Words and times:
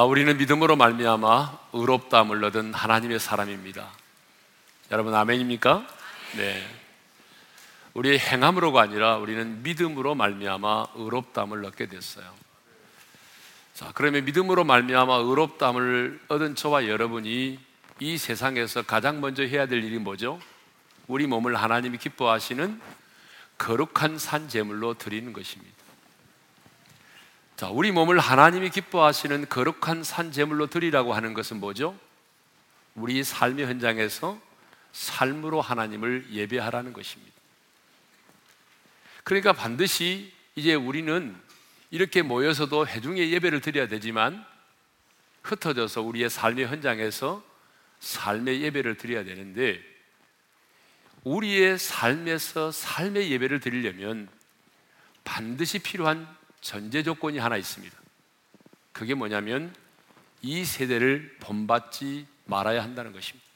아, 0.00 0.04
우리는 0.04 0.34
믿음으로 0.38 0.76
말미암아 0.76 1.58
의롭다함을 1.74 2.42
얻은 2.44 2.72
하나님의 2.72 3.20
사람입니다. 3.20 3.90
여러분 4.90 5.14
아멘입니까? 5.14 5.86
네. 6.38 6.66
우리의 7.92 8.18
행함으로가 8.18 8.80
아니라 8.80 9.18
우리는 9.18 9.62
믿음으로 9.62 10.14
말미암아 10.14 10.86
의롭다함을 10.94 11.66
얻게 11.66 11.84
됐어요. 11.84 12.24
자, 13.74 13.92
그러면 13.92 14.24
믿음으로 14.24 14.64
말미암아 14.64 15.16
의롭다함을 15.16 16.20
얻은 16.28 16.54
저와 16.54 16.88
여러분이 16.88 17.58
이 17.98 18.16
세상에서 18.16 18.80
가장 18.80 19.20
먼저 19.20 19.42
해야 19.42 19.66
될 19.66 19.84
일이 19.84 19.98
뭐죠? 19.98 20.40
우리 21.08 21.26
몸을 21.26 21.56
하나님이 21.56 21.98
기뻐하시는 21.98 22.80
거룩한 23.58 24.16
산 24.16 24.48
제물로 24.48 24.94
드리는 24.94 25.34
것입니다. 25.34 25.79
자, 27.60 27.68
우리 27.68 27.92
몸을 27.92 28.18
하나님이 28.18 28.70
기뻐하시는 28.70 29.50
거룩한 29.50 30.02
산 30.02 30.32
제물로 30.32 30.68
드리라고 30.68 31.12
하는 31.12 31.34
것은 31.34 31.60
뭐죠? 31.60 31.94
우리 32.94 33.22
삶의 33.22 33.66
현장에서 33.66 34.40
삶으로 34.92 35.60
하나님을 35.60 36.28
예배하라는 36.30 36.94
것입니다. 36.94 37.34
그러니까 39.24 39.52
반드시 39.52 40.32
이제 40.56 40.72
우리는 40.74 41.36
이렇게 41.90 42.22
모여서도 42.22 42.86
회중의 42.86 43.30
예배를 43.30 43.60
드려야 43.60 43.88
되지만 43.88 44.42
흩어져서 45.42 46.00
우리의 46.00 46.30
삶의 46.30 46.66
현장에서 46.66 47.44
삶의 47.98 48.62
예배를 48.62 48.96
드려야 48.96 49.22
되는데 49.22 49.82
우리의 51.24 51.78
삶에서 51.78 52.72
삶의 52.72 53.30
예배를 53.30 53.60
드리려면 53.60 54.30
반드시 55.24 55.78
필요한 55.78 56.39
전제 56.60 57.02
조건이 57.02 57.38
하나 57.38 57.56
있습니다. 57.56 57.96
그게 58.92 59.14
뭐냐면 59.14 59.74
이 60.42 60.64
세대를 60.64 61.36
본받지 61.40 62.26
말아야 62.44 62.82
한다는 62.82 63.12
것입니다. 63.12 63.46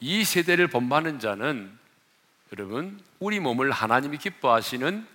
이 0.00 0.24
세대를 0.24 0.68
본받는 0.68 1.20
자는 1.20 1.78
여러분 2.52 3.00
우리 3.18 3.40
몸을 3.40 3.70
하나님이 3.70 4.18
기뻐하시는 4.18 5.06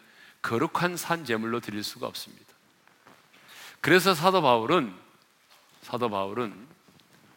거룩한 0.42 0.98
산 0.98 1.26
제물로 1.26 1.60
드릴 1.60 1.84
수가 1.84 2.08
없습니다. 2.08 2.46
그래서 3.82 4.14
사도 4.14 4.42
바울은 4.42 4.94
사도 5.82 6.10
바울은 6.10 6.54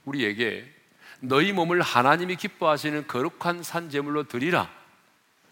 우리에게 0.04 0.72
너희 1.20 1.52
몸을 1.52 1.82
하나님이 1.82 2.36
기뻐하시는 2.36 3.06
거룩한 3.06 3.62
산 3.62 3.90
제물로 3.90 4.24
드리라 4.24 4.70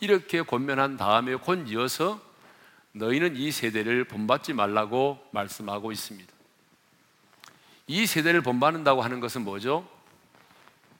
이렇게 0.00 0.42
권면한 0.42 0.96
다음에 0.96 1.34
곧 1.34 1.68
이어서 1.68 2.20
너희는 2.98 3.36
이 3.36 3.50
세대를 3.50 4.04
본받지 4.04 4.52
말라고 4.52 5.18
말씀하고 5.30 5.92
있습니다. 5.92 6.32
이 7.86 8.06
세대를 8.06 8.42
본받는다고 8.42 9.02
하는 9.02 9.20
것은 9.20 9.42
뭐죠? 9.42 9.88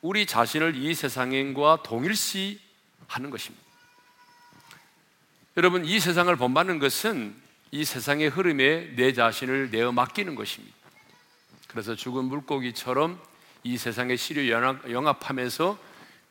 우리 0.01 0.27
자신을 0.27 0.77
이 0.77 0.95
세상과 0.95 1.83
동일시 1.83 2.61
하는 3.09 3.31
것입니다. 3.31 3.67
여러분, 5.57 5.85
이 5.85 5.99
세상을 5.99 6.35
본받는 6.37 6.79
것은 6.79 7.35
이 7.73 7.85
세상의 7.85 8.29
흐름에 8.29 8.95
내 8.97 9.13
자신을 9.13 9.71
내어 9.71 9.93
맡기는 9.93 10.35
것입니다. 10.35 10.75
그래서 11.67 11.95
죽은 11.95 12.25
물고기처럼 12.25 13.21
이 13.65 13.77
세상의 13.77 14.17
시류 14.17 14.49
영합하면서 14.49 15.79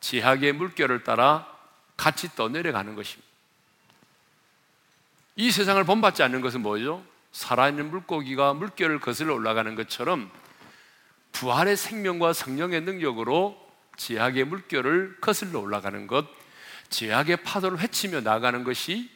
지하의 0.00 0.52
물결을 0.54 1.04
따라 1.04 1.46
같이 1.96 2.34
떠내려가는 2.34 2.94
것입니다. 2.94 3.27
이 5.40 5.52
세상을 5.52 5.82
본받지 5.84 6.24
않는 6.24 6.40
것은 6.40 6.62
뭐죠? 6.62 7.06
살아있는 7.30 7.90
물고기가 7.92 8.54
물결을 8.54 8.98
거슬러 8.98 9.34
올라가는 9.34 9.72
것처럼 9.76 10.28
부활의 11.30 11.76
생명과 11.76 12.32
성령의 12.32 12.80
능력으로 12.80 13.56
지하의 13.96 14.42
물결을 14.42 15.18
거슬러 15.20 15.60
올라가는 15.60 16.08
것, 16.08 16.26
지하의 16.90 17.36
파도를 17.44 17.78
헤치며 17.78 18.22
나가는 18.22 18.64
것이 18.64 19.08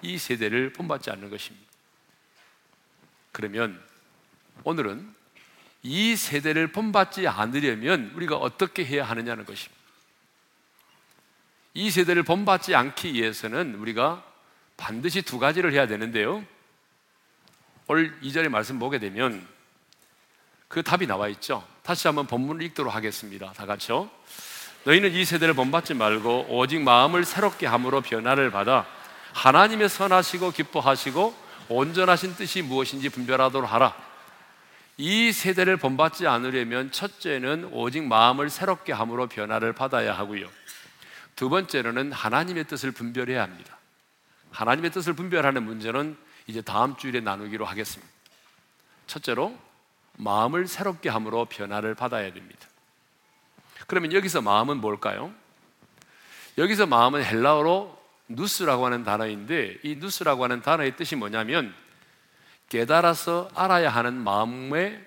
이 0.00 0.16
세대를 0.16 0.72
본받지 0.72 1.10
않는 1.10 1.28
것입니다. 1.28 1.66
그러면 3.32 3.78
오늘은 4.64 5.14
이 5.82 6.16
세대를 6.16 6.72
본받지 6.72 7.28
않으려면 7.28 8.12
우리가 8.14 8.36
어떻게 8.36 8.82
해야 8.82 9.04
하느냐는 9.04 9.44
것입니다. 9.44 9.76
이 11.74 11.90
세대를 11.90 12.22
본받지 12.22 12.74
않기 12.74 13.12
위해서는 13.12 13.74
우리가 13.74 14.25
반드시 14.76 15.22
두 15.22 15.38
가지를 15.38 15.72
해야 15.72 15.86
되는데요. 15.86 16.44
오늘 17.88 18.18
2절의 18.20 18.48
말씀 18.48 18.78
보게 18.78 18.98
되면 18.98 19.46
그 20.68 20.82
답이 20.82 21.06
나와 21.06 21.28
있죠. 21.28 21.66
다시 21.82 22.08
한번 22.08 22.26
본문을 22.26 22.62
읽도록 22.66 22.94
하겠습니다. 22.94 23.52
다 23.52 23.66
같이요. 23.66 24.10
너희는 24.84 25.12
이 25.12 25.24
세대를 25.24 25.54
본받지 25.54 25.94
말고 25.94 26.46
오직 26.48 26.80
마음을 26.80 27.24
새롭게 27.24 27.66
함으로 27.66 28.00
변화를 28.00 28.50
받아 28.50 28.86
하나님의 29.32 29.88
선하시고 29.88 30.52
기뻐하시고 30.52 31.34
온전하신 31.68 32.36
뜻이 32.36 32.62
무엇인지 32.62 33.08
분별하도록 33.08 33.70
하라. 33.70 33.94
이 34.98 35.32
세대를 35.32 35.76
본받지 35.76 36.26
않으려면 36.26 36.90
첫째는 36.90 37.70
오직 37.72 38.04
마음을 38.04 38.48
새롭게 38.48 38.92
함으로 38.92 39.26
변화를 39.26 39.72
받아야 39.72 40.16
하고요. 40.16 40.48
두 41.34 41.50
번째로는 41.50 42.12
하나님의 42.12 42.64
뜻을 42.64 42.92
분별해야 42.92 43.42
합니다. 43.42 43.76
하나님의 44.56 44.90
뜻을 44.90 45.12
분별하는 45.12 45.64
문제는 45.64 46.16
이제 46.46 46.62
다음 46.62 46.96
주일에 46.96 47.20
나누기로 47.20 47.66
하겠습니다. 47.66 48.10
첫째로 49.06 49.56
마음을 50.14 50.66
새롭게 50.66 51.10
함으로 51.10 51.44
변화를 51.44 51.94
받아야 51.94 52.32
됩니다. 52.32 52.66
그러면 53.86 54.14
여기서 54.14 54.40
마음은 54.40 54.78
뭘까요? 54.78 55.30
여기서 56.56 56.86
마음은 56.86 57.22
헬라어로 57.22 58.02
누스라고 58.28 58.86
하는 58.86 59.04
단어인데 59.04 59.80
이 59.82 59.96
누스라고 59.96 60.44
하는 60.44 60.62
단어의 60.62 60.96
뜻이 60.96 61.16
뭐냐면 61.16 61.74
깨달아서 62.70 63.50
알아야 63.54 63.90
하는 63.90 64.14
마음의 64.14 65.04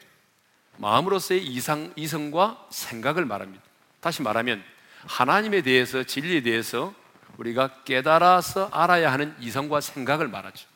마음으로서의 0.78 1.44
이상, 1.48 1.92
이성과 1.96 2.68
생각을 2.70 3.26
말합니다. 3.26 3.64
다시 4.00 4.22
말하면 4.22 4.64
하나님에 5.08 5.64
대해서 5.64 6.04
진리에 6.04 6.44
대해서 6.44 6.94
우리가 7.40 7.84
깨달아서 7.86 8.70
알아야 8.74 9.14
하는 9.14 9.34
이성과 9.40 9.80
생각을 9.80 10.28
말하죠. 10.28 10.68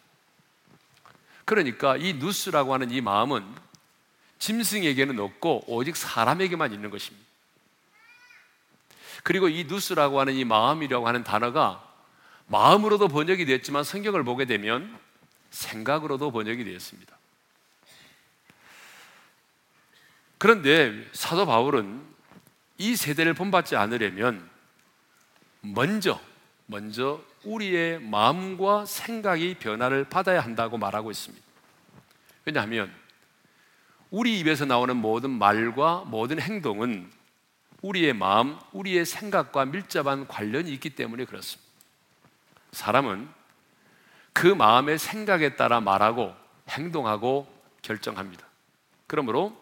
그러니까 1.44 1.98
이 1.98 2.14
누스라고 2.14 2.74
하는 2.74 2.90
이 2.90 3.02
마음은 3.02 3.46
짐승에게는 4.40 5.20
없고 5.20 5.66
오직 5.68 5.98
사람에게만 5.98 6.74
있는 6.74 6.90
것입니다. 6.90 7.28
그리고 9.24 9.50
이 9.50 9.66
누스라고 9.66 10.22
하는 10.22 10.34
이 10.34 10.46
마음이라고 10.46 11.06
하는 11.06 11.24
단어가 11.26 11.84
마음으로도 12.48 13.10
번역이 13.10 13.46
됐지만 13.46 13.84
성경을 13.84 14.24
보게 14.24 14.46
되면 14.46 14.98
생각으로도 15.50 16.32
번역이 16.32 16.64
되었습니다. 16.64 17.18
그런데 20.38 21.10
사도 21.12 21.46
바울은 21.46 22.02
이 22.78 22.96
세대를 22.96 23.34
본받지 23.34 23.76
않으려면 23.76 24.50
먼저 25.62 26.20
먼저 26.66 27.22
우리의 27.44 28.00
마음과 28.00 28.86
생각이 28.86 29.56
변화를 29.56 30.06
받아야 30.06 30.42
한다고 30.42 30.78
말하고 30.78 31.12
있습니다. 31.12 31.46
왜냐하면 32.46 32.94
우리 34.10 34.40
입에서 34.40 34.66
나오는 34.66 34.96
모든 34.96 35.32
말과 35.32 36.04
모든 36.06 36.40
행동은 36.40 37.12
우리의 37.82 38.14
마음, 38.14 38.58
우리의 38.72 39.06
생각과 39.06 39.66
밀접한 39.66 40.28
관련이 40.28 40.72
있기 40.74 40.92
때문에 40.92 41.26
그렇습니다. 41.26 41.70
사람은 42.72 43.28
그 44.32 44.48
마음의 44.48 45.00
생각에 45.00 45.56
따라 45.56 45.82
말하고 45.82 46.34
행동하고 46.70 47.48
결정합니다. 47.82 48.46
그러므로 49.08 49.56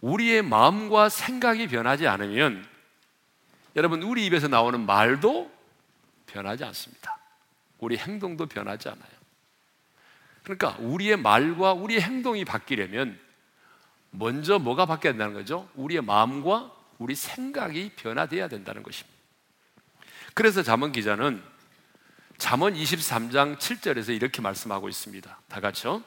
우리의 0.00 0.42
마음과 0.42 1.08
생각이 1.08 1.68
변하지 1.68 2.08
않으면 2.08 2.66
여러분 3.76 4.02
우리 4.02 4.26
입에서 4.26 4.48
나오는 4.48 4.84
말도 4.84 5.51
변하지 6.32 6.64
않습니다. 6.64 7.18
우리 7.78 7.96
행동도 7.96 8.46
변하지 8.46 8.88
않아요. 8.88 9.22
그러니까 10.42 10.76
우리의 10.80 11.16
말과 11.16 11.72
우리의 11.72 12.00
행동이 12.00 12.44
바뀌려면 12.44 13.18
먼저 14.10 14.58
뭐가 14.58 14.86
바뀌어야 14.86 15.12
된다는 15.12 15.34
거죠? 15.34 15.68
우리의 15.74 16.02
마음과 16.02 16.72
우리 16.98 17.14
생각이 17.14 17.92
변화돼야 17.96 18.48
된다는 18.48 18.82
것입니다. 18.82 19.16
그래서 20.34 20.62
잠언 20.62 20.92
기자는 20.92 21.42
잠언 22.38 22.74
23장 22.74 23.58
7절에서 23.58 24.14
이렇게 24.14 24.42
말씀하고 24.42 24.88
있습니다. 24.88 25.38
다 25.48 25.60
같이요. 25.60 26.02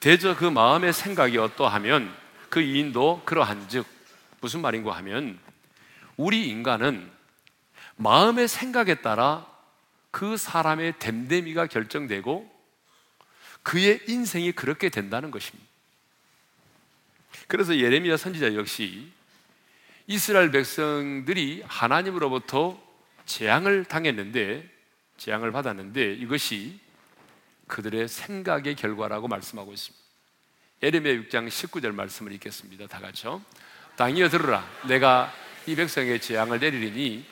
대저 0.00 0.36
그 0.36 0.44
마음의 0.44 0.92
생각이 0.92 1.38
어떠하면 1.38 2.14
그 2.48 2.60
이인도 2.60 3.22
그러한즉 3.24 3.86
무슨 4.40 4.60
말인가 4.60 4.94
하면 4.96 5.38
우리 6.16 6.48
인간은 6.48 7.10
마음의 7.96 8.48
생각에 8.48 8.96
따라 8.96 9.51
그 10.12 10.36
사람의 10.36 11.00
됨됨이가 11.00 11.66
결정되고 11.66 12.48
그의 13.64 14.00
인생이 14.06 14.52
그렇게 14.52 14.88
된다는 14.90 15.30
것입니다. 15.32 15.68
그래서 17.48 17.76
예레미야 17.76 18.16
선지자 18.16 18.54
역시 18.54 19.10
이스라엘 20.06 20.50
백성들이 20.50 21.64
하나님으로부터 21.66 22.80
재앙을 23.24 23.84
당했는데 23.84 24.68
재앙을 25.16 25.50
받았는데 25.50 26.14
이것이 26.14 26.78
그들의 27.68 28.06
생각의 28.06 28.76
결과라고 28.76 29.28
말씀하고 29.28 29.72
있습니다. 29.72 30.04
예레미야 30.82 31.14
6장 31.22 31.48
19절 31.48 31.92
말씀을 31.92 32.32
읽겠습니다. 32.32 32.86
다 32.86 33.00
같이요. 33.00 33.42
땅이여 33.96 34.28
들으라. 34.28 34.68
내가 34.88 35.32
이 35.66 35.74
백성의 35.74 36.20
재앙을 36.20 36.58
내리리니 36.58 37.24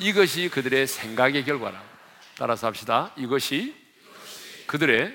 이것이 0.00 0.50
그들의 0.50 0.86
생각의 0.86 1.44
결과라. 1.44 1.97
따라서 2.38 2.68
합시다. 2.68 3.12
이것이 3.16 3.74
그들의 4.68 5.14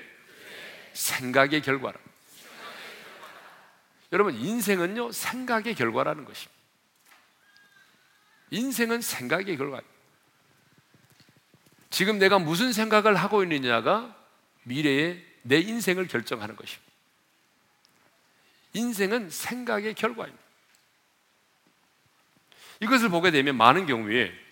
생각의 0.92 1.62
결과라. 1.62 1.98
여러분, 4.12 4.34
인생은요, 4.34 5.10
생각의 5.10 5.74
결과라는 5.74 6.26
것입니다. 6.26 6.52
인생은 8.50 9.00
생각의 9.00 9.56
결과입니다. 9.56 9.94
지금 11.88 12.18
내가 12.18 12.38
무슨 12.38 12.72
생각을 12.72 13.16
하고 13.16 13.42
있느냐가 13.42 14.14
미래의 14.64 15.24
내 15.42 15.58
인생을 15.60 16.06
결정하는 16.06 16.56
것입니다. 16.56 16.92
인생은 18.74 19.30
생각의 19.30 19.94
결과입니다. 19.94 20.44
이것을 22.80 23.08
보게 23.08 23.30
되면 23.30 23.56
많은 23.56 23.86
경우에 23.86 24.43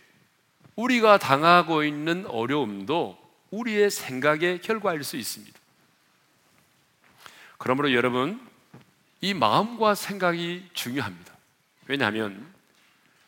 우리가 0.76 1.18
당하고 1.18 1.84
있는 1.84 2.26
어려움도 2.26 3.18
우리의 3.50 3.90
생각의 3.90 4.60
결과일 4.60 5.04
수 5.04 5.16
있습니다. 5.16 5.58
그러므로 7.58 7.92
여러분, 7.92 8.40
이 9.20 9.34
마음과 9.34 9.94
생각이 9.94 10.68
중요합니다. 10.72 11.32
왜냐하면 11.86 12.52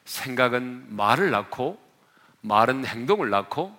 생각은 0.05 0.97
말을 0.97 1.31
낳고 1.31 1.81
말은 2.41 2.85
행동을 2.85 3.31
낳고 3.31 3.77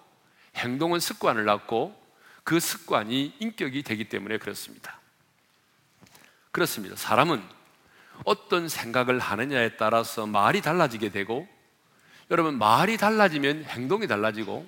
행동은 0.56 1.00
습관을 1.00 1.46
낳고 1.46 2.00
그 2.44 2.60
습관이 2.60 3.36
인격이 3.40 3.84
되기 3.84 4.08
때문에 4.08 4.38
그렇습니다. 4.38 5.00
그렇습니다. 6.52 6.96
사람은 6.96 7.44
어떤 8.24 8.70
생각을 8.70 9.20
하느냐에 9.20 9.76
따라서 9.76 10.26
말이 10.26 10.62
달라지게 10.62 11.10
되고 11.10 11.48
여러분 12.32 12.58
말이 12.58 12.98
달라지면 12.98 13.66
행동이 13.66 14.08
달라지고 14.08 14.68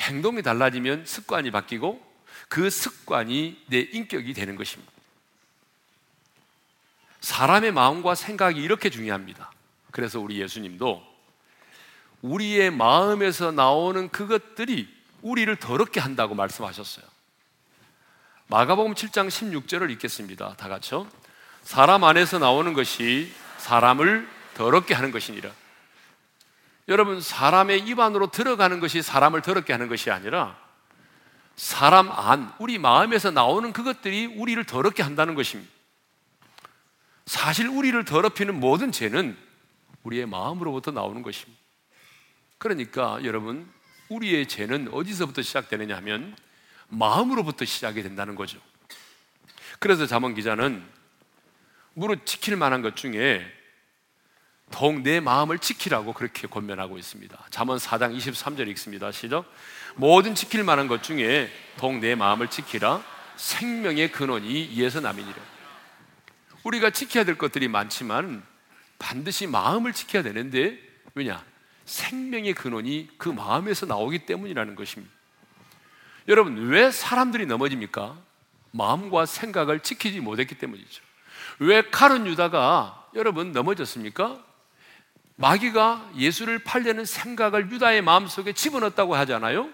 행동이 0.00 0.42
달라지면 0.42 1.04
습관이 1.06 1.50
바뀌고 1.50 2.04
그 2.48 2.70
습관이 2.70 3.64
내 3.66 3.80
인격이 3.80 4.34
되는 4.34 4.56
것입니다. 4.56 4.92
사람의 7.20 7.72
마음과 7.72 8.14
생각이 8.14 8.60
이렇게 8.60 8.88
중요합니다. 8.90 9.50
그래서 9.90 10.20
우리 10.20 10.40
예수님도 10.40 11.02
우리의 12.22 12.70
마음에서 12.70 13.50
나오는 13.50 14.08
그것들이 14.10 14.88
우리를 15.22 15.54
더럽게 15.56 15.98
한다고 15.98 16.34
말씀하셨어요. 16.34 17.04
마가복음 18.48 18.94
7장 18.94 19.28
16절을 19.28 19.90
읽겠습니다. 19.92 20.54
다 20.54 20.68
같이요. 20.68 21.08
사람 21.62 22.04
안에서 22.04 22.38
나오는 22.38 22.74
것이 22.74 23.32
사람을 23.58 24.28
더럽게 24.54 24.94
하는 24.94 25.10
것이니라. 25.10 25.50
여러분, 26.88 27.20
사람의 27.20 27.80
입 27.80 27.98
안으로 27.98 28.30
들어가는 28.30 28.78
것이 28.80 29.02
사람을 29.02 29.42
더럽게 29.42 29.72
하는 29.72 29.88
것이 29.88 30.10
아니라 30.10 30.56
사람 31.56 32.10
안, 32.10 32.52
우리 32.58 32.78
마음에서 32.78 33.30
나오는 33.30 33.72
그것들이 33.72 34.26
우리를 34.26 34.62
더럽게 34.64 35.02
한다는 35.02 35.34
것입니다. 35.34 35.70
사실 37.24 37.66
우리를 37.66 38.04
더럽히는 38.04 38.60
모든 38.60 38.92
죄는 38.92 39.36
우리의 40.04 40.26
마음으로부터 40.26 40.92
나오는 40.92 41.22
것입니다. 41.22 41.60
그러니까 42.58 43.18
여러분, 43.24 43.68
우리의 44.08 44.46
죄는 44.46 44.90
어디서부터 44.92 45.42
시작되느냐 45.42 45.96
하면 45.96 46.36
마음으로부터 46.88 47.64
시작이 47.64 48.02
된다는 48.02 48.36
거죠. 48.36 48.60
그래서 49.80 50.06
자문 50.06 50.34
기자는 50.34 50.84
무릇 51.94 52.26
지킬 52.26 52.56
만한 52.56 52.82
것 52.82 52.94
중에 52.94 53.44
더욱 54.70 55.00
내 55.02 55.20
마음을 55.20 55.58
지키라고 55.58 56.12
그렇게 56.12 56.46
권면하고 56.46 56.98
있습니다. 56.98 57.46
잠언 57.50 57.78
4장 57.78 58.16
23절 58.16 58.68
읽습니다. 58.68 59.10
시작. 59.12 59.44
모든 59.94 60.34
지킬 60.34 60.64
만한 60.64 60.88
것 60.88 61.02
중에 61.02 61.50
더욱 61.76 61.98
내 61.98 62.14
마음을 62.14 62.48
지키라. 62.48 63.02
생명의 63.36 64.12
근원이 64.12 64.64
이에서 64.64 65.00
남이니라. 65.00 65.36
우리가 66.64 66.90
지켜야 66.90 67.24
될 67.24 67.38
것들이 67.38 67.68
많지만 67.68 68.42
반드시 68.98 69.46
마음을 69.46 69.92
지켜야 69.92 70.22
되는데 70.22 70.78
왜냐? 71.14 71.42
생명의 71.84 72.54
근원이 72.54 73.10
그 73.16 73.28
마음에서 73.28 73.86
나오기 73.86 74.26
때문이라는 74.26 74.74
것입니다. 74.74 75.14
여러분, 76.28 76.68
왜 76.68 76.90
사람들이 76.90 77.46
넘어집니까? 77.46 78.18
마음과 78.72 79.26
생각을 79.26 79.80
지키지 79.80 80.20
못했기 80.20 80.56
때문이죠. 80.56 81.02
왜 81.60 81.82
칼은 81.82 82.26
유다가 82.26 83.08
여러분 83.14 83.52
넘어졌습니까? 83.52 84.44
마귀가 85.36 86.10
예수를 86.16 86.58
팔려는 86.58 87.04
생각을 87.04 87.70
유다의 87.70 88.02
마음속에 88.02 88.52
집어넣었다고 88.52 89.14
하잖아요. 89.16 89.70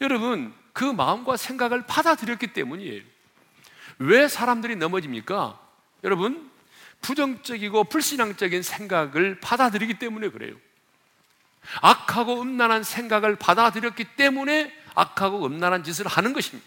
여러분, 0.00 0.54
그 0.72 0.84
마음과 0.84 1.36
생각을 1.36 1.86
받아들였기 1.86 2.48
때문이에요. 2.48 3.02
왜 3.98 4.28
사람들이 4.28 4.76
넘어집니까? 4.76 5.58
여러분, 6.04 6.50
부정적이고 7.02 7.84
불신앙적인 7.84 8.62
생각을 8.62 9.40
받아들이기 9.40 9.98
때문에 9.98 10.30
그래요. 10.30 10.54
악하고 11.82 12.40
음란한 12.40 12.82
생각을 12.82 13.36
받아들였기 13.36 14.16
때문에 14.16 14.72
악하고 14.94 15.44
음란한 15.46 15.84
짓을 15.84 16.06
하는 16.06 16.32
것입니다. 16.32 16.66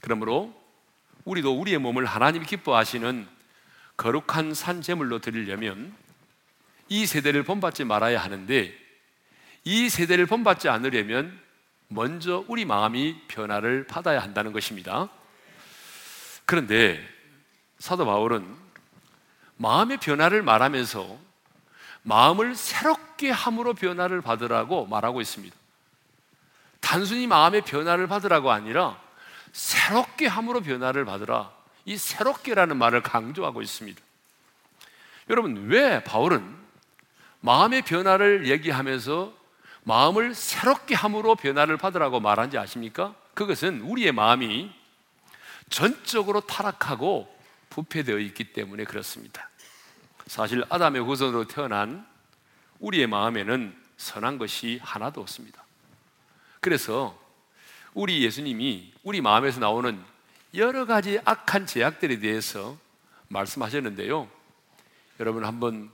그러므로 0.00 0.54
우리도 1.24 1.58
우리의 1.58 1.78
몸을 1.78 2.06
하나님이 2.06 2.46
기뻐하시는 2.46 3.39
거룩한 4.00 4.54
산 4.54 4.80
제물로 4.80 5.18
드리려면 5.18 5.94
이 6.88 7.04
세대를 7.04 7.42
본받지 7.42 7.84
말아야 7.84 8.18
하는데 8.18 8.74
이 9.64 9.88
세대를 9.90 10.24
본받지 10.24 10.70
않으려면 10.70 11.38
먼저 11.88 12.42
우리 12.48 12.64
마음이 12.64 13.20
변화를 13.28 13.86
받아야 13.86 14.20
한다는 14.20 14.52
것입니다. 14.52 15.10
그런데 16.46 17.06
사도 17.78 18.06
바울은 18.06 18.56
마음의 19.58 19.98
변화를 19.98 20.42
말하면서 20.42 21.18
마음을 22.02 22.54
새롭게 22.54 23.30
함으로 23.30 23.74
변화를 23.74 24.22
받으라고 24.22 24.86
말하고 24.86 25.20
있습니다. 25.20 25.54
단순히 26.80 27.26
마음의 27.26 27.66
변화를 27.66 28.06
받으라고 28.06 28.50
아니라 28.50 28.98
새롭게 29.52 30.26
함으로 30.26 30.62
변화를 30.62 31.04
받으라. 31.04 31.59
이 31.90 31.96
새롭게라는 31.96 32.76
말을 32.76 33.02
강조하고 33.02 33.62
있습니다. 33.62 34.00
여러분, 35.28 35.66
왜 35.66 36.04
바울은 36.04 36.56
마음의 37.40 37.82
변화를 37.82 38.46
얘기하면서 38.46 39.34
마음을 39.82 40.32
새롭게 40.32 40.94
함으로 40.94 41.34
변화를 41.34 41.78
받으라고 41.78 42.20
말한지 42.20 42.58
아십니까? 42.58 43.16
그것은 43.34 43.80
우리의 43.80 44.12
마음이 44.12 44.70
전적으로 45.68 46.40
타락하고 46.42 47.36
부패되어 47.70 48.20
있기 48.20 48.52
때문에 48.52 48.84
그렇습니다. 48.84 49.48
사실 50.28 50.62
아담의 50.68 51.02
후손으로 51.02 51.48
태어난 51.48 52.06
우리의 52.78 53.08
마음에는 53.08 53.76
선한 53.96 54.38
것이 54.38 54.78
하나도 54.80 55.20
없습니다. 55.22 55.64
그래서 56.60 57.20
우리 57.94 58.22
예수님이 58.22 58.92
우리 59.02 59.20
마음에서 59.20 59.58
나오는 59.58 60.00
여러 60.54 60.84
가지 60.84 61.20
악한 61.24 61.66
제약들에 61.66 62.18
대해서 62.18 62.76
말씀하셨는데요. 63.28 64.28
여러분 65.20 65.44
한번 65.44 65.90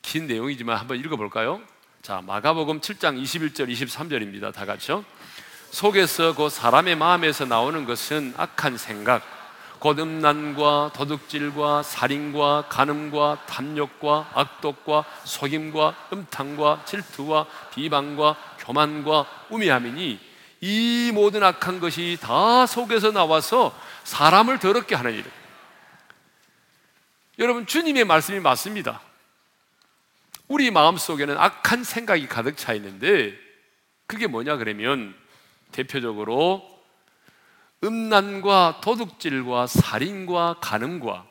긴 0.00 0.28
내용이지만 0.28 0.76
한번 0.76 0.98
읽어볼까요? 1.00 1.60
자, 2.02 2.22
마가복음 2.24 2.80
7장 2.80 3.20
21절, 3.20 3.68
23절입니다. 3.68 4.52
다 4.52 4.64
같이요. 4.64 5.04
속에서 5.70 6.36
그 6.36 6.48
사람의 6.48 6.94
마음에서 6.94 7.46
나오는 7.46 7.84
것은 7.84 8.32
악한 8.36 8.78
생각, 8.78 9.22
곧 9.80 9.98
음란과 9.98 10.92
도둑질과 10.94 11.82
살인과 11.82 12.66
간음과 12.68 13.46
탐욕과 13.46 14.30
악독과 14.34 15.04
속임과 15.24 16.10
음탕과 16.12 16.84
질투와 16.84 17.46
비방과 17.74 18.36
교만과 18.60 19.26
우매함이니 19.50 20.25
이 20.66 21.12
모든 21.14 21.44
악한 21.44 21.78
것이 21.78 22.18
다 22.20 22.66
속에서 22.66 23.12
나와서 23.12 23.72
사람을 24.02 24.58
더럽게 24.58 24.96
하는 24.96 25.14
일. 25.14 25.24
여러분 27.38 27.66
주님의 27.66 28.04
말씀이 28.04 28.40
맞습니다. 28.40 29.00
우리 30.48 30.72
마음 30.72 30.96
속에는 30.96 31.38
악한 31.38 31.84
생각이 31.84 32.26
가득 32.26 32.56
차 32.56 32.72
있는데 32.74 33.32
그게 34.08 34.26
뭐냐 34.26 34.56
그러면 34.56 35.14
대표적으로 35.70 36.68
음란과 37.84 38.80
도둑질과 38.82 39.68
살인과 39.68 40.56
간음과 40.60 41.26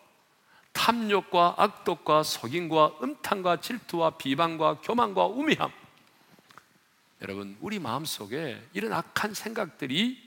탐욕과 0.71 1.55
악독과 1.57 2.23
속임과 2.23 2.99
음탕과 3.03 3.59
질투와 3.59 4.11
비방과 4.11 4.75
교만과 4.75 5.25
우매함 5.25 5.71
여러분 7.25 7.57
우리 7.59 7.79
마음 7.79 8.05
속에 8.05 8.61
이런 8.73 8.93
악한 8.93 9.33
생각들이 9.33 10.23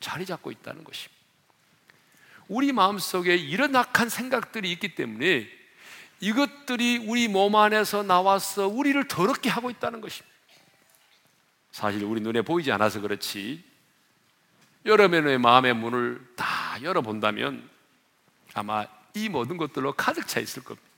자리 0.00 0.26
잡고 0.26 0.50
있다는 0.50 0.82
것입니다. 0.82 1.22
우리 2.48 2.72
마음 2.72 2.98
속에 2.98 3.36
이런 3.36 3.74
악한 3.76 4.08
생각들이 4.08 4.72
있기 4.72 4.96
때문에 4.96 5.48
이것들이 6.18 7.06
우리 7.06 7.28
몸 7.28 7.54
안에서 7.54 8.02
나와서 8.02 8.66
우리를 8.66 9.06
더럽게 9.06 9.50
하고 9.50 9.70
있다는 9.70 10.00
것입니다. 10.00 10.36
사실 11.70 12.02
우리 12.02 12.20
눈에 12.20 12.42
보이지 12.42 12.72
않아서 12.72 13.00
그렇지 13.00 13.62
여러분의 14.84 15.38
마음의 15.38 15.74
문을 15.74 16.26
다 16.34 16.82
열어본다면 16.82 17.70
아마 18.54 18.84
이 19.14 19.28
모든 19.28 19.58
것들로 19.58 19.92
가득 19.92 20.26
차 20.26 20.40
있을 20.40 20.64
겁니다. 20.64 20.88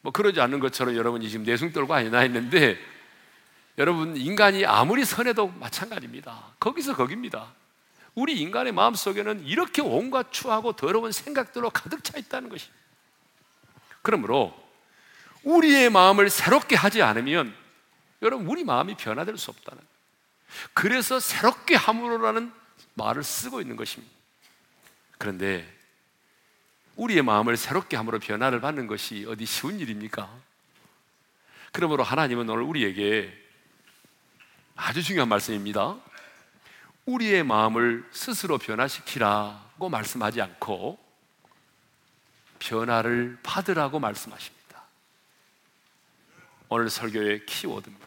뭐 0.00 0.10
그러지 0.10 0.40
않는 0.40 0.58
것처럼 0.58 0.96
여러분이 0.96 1.30
지금 1.30 1.44
내숭 1.44 1.70
떨고 1.70 1.94
아니나 1.94 2.18
했는데 2.18 2.95
여러분 3.78 4.16
인간이 4.16 4.64
아무리 4.64 5.04
선해도 5.04 5.48
마찬가지입니다. 5.48 6.54
거기서 6.58 6.96
거깁니다. 6.96 7.52
우리 8.14 8.40
인간의 8.40 8.72
마음 8.72 8.94
속에는 8.94 9.44
이렇게 9.44 9.82
온갖 9.82 10.32
추하고 10.32 10.72
더러운 10.72 11.12
생각들로 11.12 11.68
가득 11.68 12.02
차 12.02 12.16
있다는 12.16 12.48
것이. 12.48 12.68
그러므로 14.00 14.56
우리의 15.42 15.90
마음을 15.90 16.30
새롭게 16.30 16.76
하지 16.76 17.02
않으면 17.02 17.54
여러분 18.22 18.46
우리 18.46 18.64
마음이 18.64 18.96
변화될 18.96 19.36
수 19.36 19.50
없다는. 19.50 19.82
그래서 20.72 21.20
새롭게 21.20 21.76
함으로라는 21.76 22.50
말을 22.94 23.22
쓰고 23.22 23.60
있는 23.60 23.76
것입니다. 23.76 24.14
그런데 25.18 25.70
우리의 26.96 27.22
마음을 27.22 27.58
새롭게 27.58 27.96
함으로 27.96 28.18
변화를 28.18 28.60
받는 28.60 28.86
것이 28.86 29.26
어디 29.28 29.44
쉬운 29.44 29.78
일입니까? 29.78 30.30
그러므로 31.72 32.02
하나님은 32.02 32.48
오늘 32.48 32.62
우리에게 32.62 33.45
아주 34.76 35.02
중요한 35.02 35.28
말씀입니다. 35.28 35.96
우리의 37.06 37.42
마음을 37.44 38.06
스스로 38.12 38.58
변화시키라고 38.58 39.88
말씀하지 39.88 40.42
않고 40.42 40.98
변화를 42.58 43.38
받으라고 43.42 43.98
말씀하십니다. 43.98 44.82
오늘 46.68 46.90
설교의 46.90 47.46
키워드입니다. 47.46 48.06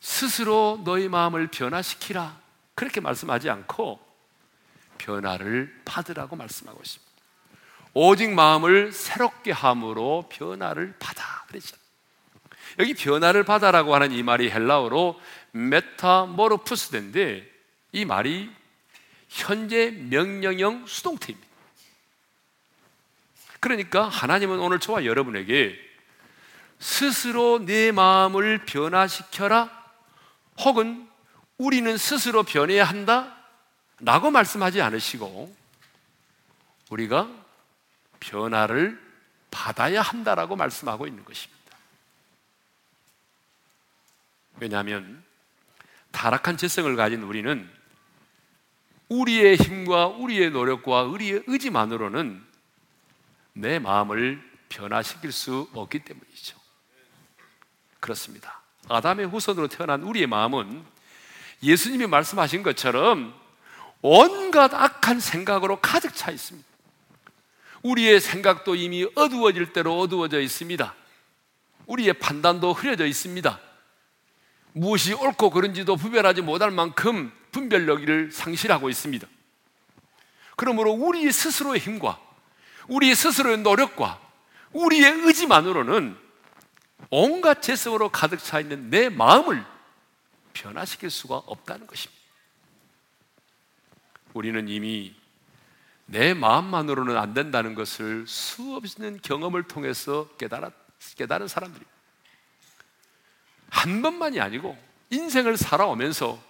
스스로 0.00 0.80
너희 0.84 1.08
마음을 1.08 1.48
변화시키라. 1.48 2.40
그렇게 2.74 3.00
말씀하지 3.00 3.50
않고 3.50 4.00
변화를 4.98 5.82
받으라고 5.84 6.36
말씀하고 6.36 6.80
있습니다. 6.80 7.12
오직 7.94 8.30
마음을 8.32 8.92
새롭게 8.92 9.52
함으로 9.52 10.28
변화를 10.30 10.96
받아. 10.98 11.44
그랬죠. 11.48 11.81
여기 12.78 12.94
변화를 12.94 13.44
받아라고 13.44 13.94
하는 13.94 14.12
이 14.12 14.22
말이 14.22 14.50
헬라어로 14.50 15.20
μεταμορφοῦσθε인데 15.52 17.50
이 17.92 18.04
말이 18.04 18.50
현재 19.28 19.90
명령형 19.90 20.86
수동태입니다. 20.86 21.48
그러니까 23.60 24.08
하나님은 24.08 24.58
오늘 24.58 24.80
저와 24.80 25.04
여러분에게 25.04 25.78
스스로 26.78 27.64
내 27.64 27.92
마음을 27.92 28.64
변화시켜라 28.64 29.70
혹은 30.58 31.08
우리는 31.58 31.96
스스로 31.96 32.42
변해야 32.42 32.84
한다 32.84 33.36
라고 34.00 34.32
말씀하지 34.32 34.82
않으시고 34.82 35.54
우리가 36.90 37.30
변화를 38.18 39.00
받아야 39.50 40.02
한다라고 40.02 40.56
말씀하고 40.56 41.06
있는 41.06 41.24
것입니다. 41.24 41.61
왜냐하면 44.62 45.24
타락한 46.12 46.56
재성을 46.56 46.94
가진 46.94 47.24
우리는 47.24 47.68
우리의 49.08 49.56
힘과 49.56 50.06
우리의 50.06 50.50
노력과 50.50 51.02
우리의 51.02 51.42
의지만으로는 51.48 52.40
내 53.54 53.80
마음을 53.80 54.40
변화시킬 54.68 55.32
수 55.32 55.68
없기 55.74 56.04
때문이죠. 56.04 56.56
그렇습니다. 57.98 58.60
아담의 58.88 59.26
후손으로 59.26 59.66
태어난 59.66 60.04
우리의 60.04 60.28
마음은 60.28 60.84
예수님이 61.64 62.06
말씀하신 62.06 62.62
것처럼 62.62 63.34
온갖 64.00 64.72
악한 64.74 65.18
생각으로 65.18 65.80
가득 65.80 66.14
차 66.14 66.30
있습니다. 66.30 66.68
우리의 67.82 68.20
생각도 68.20 68.76
이미 68.76 69.08
어두워질 69.16 69.72
대로 69.72 69.98
어두워져 69.98 70.40
있습니다. 70.40 70.94
우리의 71.86 72.12
판단도 72.12 72.72
흐려져 72.74 73.06
있습니다. 73.06 73.71
무엇이 74.72 75.12
옳고 75.12 75.50
그른지도 75.50 75.96
구별하지 75.96 76.42
못할 76.42 76.70
만큼 76.70 77.32
분별력을 77.50 78.32
상실하고 78.32 78.88
있습니다. 78.88 79.26
그러므로 80.56 80.92
우리 80.92 81.30
스스로의 81.30 81.80
힘과 81.80 82.20
우리 82.88 83.14
스스로의 83.14 83.58
노력과 83.58 84.20
우리의 84.72 85.12
의지만으로는 85.26 86.16
온갖 87.10 87.60
재성으로 87.60 88.08
가득 88.08 88.42
차 88.42 88.60
있는 88.60 88.88
내 88.88 89.08
마음을 89.08 89.64
변화시킬 90.54 91.10
수가 91.10 91.36
없다는 91.36 91.86
것입니다. 91.86 92.22
우리는 94.32 94.68
이미 94.68 95.14
내 96.06 96.34
마음만으로는 96.34 97.16
안 97.16 97.34
된다는 97.34 97.74
것을 97.74 98.26
수없는 98.26 99.20
경험을 99.22 99.64
통해서 99.64 100.28
깨달았, 100.38 100.72
깨달은 101.16 101.48
사람들입니다. 101.48 101.91
한 103.72 104.02
번만이 104.02 104.38
아니고 104.38 104.78
인생을 105.10 105.56
살아오면서 105.56 106.40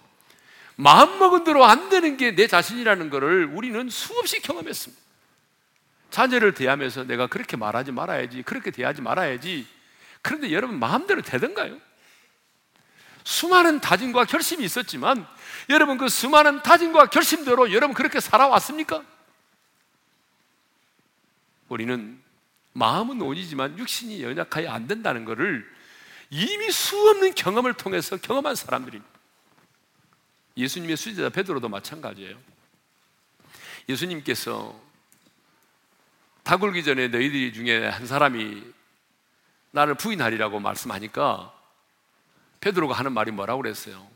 마음먹은 0.75 1.45
대로 1.45 1.63
안 1.65 1.89
되는 1.89 2.17
게 2.17 2.35
내 2.35 2.47
자신이라는 2.47 3.09
것을 3.09 3.45
우리는 3.45 3.89
수없이 3.89 4.41
경험했습니다. 4.41 5.01
자녀를 6.11 6.53
대하면서 6.53 7.05
내가 7.05 7.27
그렇게 7.27 7.57
말하지 7.57 7.91
말아야지, 7.91 8.43
그렇게 8.43 8.71
대하지 8.71 9.01
말아야지. 9.01 9.65
그런데 10.21 10.51
여러분 10.51 10.77
마음대로 10.77 11.21
되던가요? 11.21 11.79
수많은 13.23 13.79
다짐과 13.79 14.25
결심이 14.25 14.63
있었지만 14.65 15.25
여러분 15.69 15.97
그 15.97 16.09
수많은 16.09 16.61
다짐과 16.61 17.07
결심대로 17.07 17.71
여러분 17.71 17.95
그렇게 17.95 18.19
살아왔습니까? 18.19 19.01
우리는 21.69 22.21
마음은 22.73 23.21
온이지만 23.21 23.79
육신이 23.79 24.21
연약하여 24.21 24.69
안 24.69 24.87
된다는 24.87 25.23
것을 25.25 25.65
이미 26.33 26.71
수없는 26.71 27.35
경험을 27.35 27.75
통해서 27.75 28.17
경험한 28.17 28.55
사람들입니다. 28.55 29.13
예수님의 30.57 30.97
수제자 30.97 31.29
베드로도 31.29 31.69
마찬가지예요. 31.69 32.35
예수님께서 33.87 34.81
다굴기 36.41 36.83
전에 36.83 37.09
너희들 37.09 37.53
중에 37.53 37.87
한 37.87 38.07
사람이 38.07 38.63
나를 39.69 39.93
부인하리라고 39.93 40.59
말씀하니까 40.59 41.53
베드로가 42.61 42.95
하는 42.95 43.11
말이 43.11 43.29
뭐라고 43.29 43.61
그랬어요? 43.61 44.07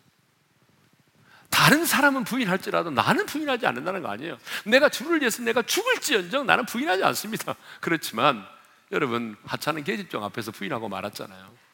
다른 1.51 1.85
사람은 1.85 2.23
부인할지라도 2.23 2.89
나는 2.89 3.27
부인하지 3.27 3.67
않는다는 3.67 4.01
거 4.01 4.09
아니에요. 4.09 4.39
내가 4.65 4.89
주를 4.89 5.21
위해서 5.21 5.43
내가 5.43 5.61
죽을지언정 5.61 6.47
나는 6.47 6.65
부인하지 6.65 7.03
않습니다. 7.03 7.55
그렇지만 7.79 8.43
여러분 8.91 9.37
하찮은 9.45 9.83
계집종 9.83 10.23
앞에서 10.23 10.51
부인하고 10.51 10.89
말았잖아요. 10.89 11.66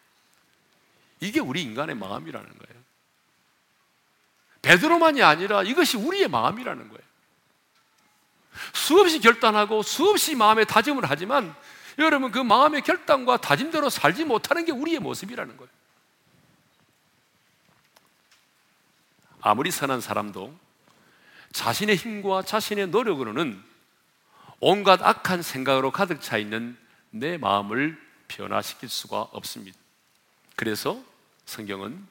이게 1.23 1.39
우리 1.39 1.61
인간의 1.61 1.95
마음이라는 1.95 2.47
거예요. 2.47 2.83
베드로만이 4.61 5.21
아니라 5.23 5.63
이것이 5.63 5.97
우리의 5.97 6.27
마음이라는 6.27 6.89
거예요. 6.89 7.03
수없이 8.73 9.19
결단하고 9.19 9.81
수없이 9.83 10.35
마음의 10.35 10.65
다짐을 10.65 11.03
하지만 11.07 11.55
여러분 11.99 12.31
그 12.31 12.39
마음의 12.39 12.81
결단과 12.81 13.37
다짐대로 13.37 13.89
살지 13.89 14.25
못하는 14.25 14.65
게 14.65 14.71
우리의 14.71 14.99
모습이라는 14.99 15.57
거예요. 15.57 15.71
아무리 19.41 19.71
선한 19.71 20.01
사람도 20.01 20.57
자신의 21.51 21.95
힘과 21.95 22.43
자신의 22.43 22.87
노력으로는 22.87 23.61
온갖 24.59 25.01
악한 25.01 25.41
생각으로 25.41 25.91
가득 25.91 26.21
차 26.21 26.37
있는 26.37 26.77
내 27.09 27.37
마음을 27.37 28.01
변화시킬 28.27 28.89
수가 28.89 29.21
없습니다. 29.33 29.77
그래서 30.55 31.03
성경은 31.45 32.05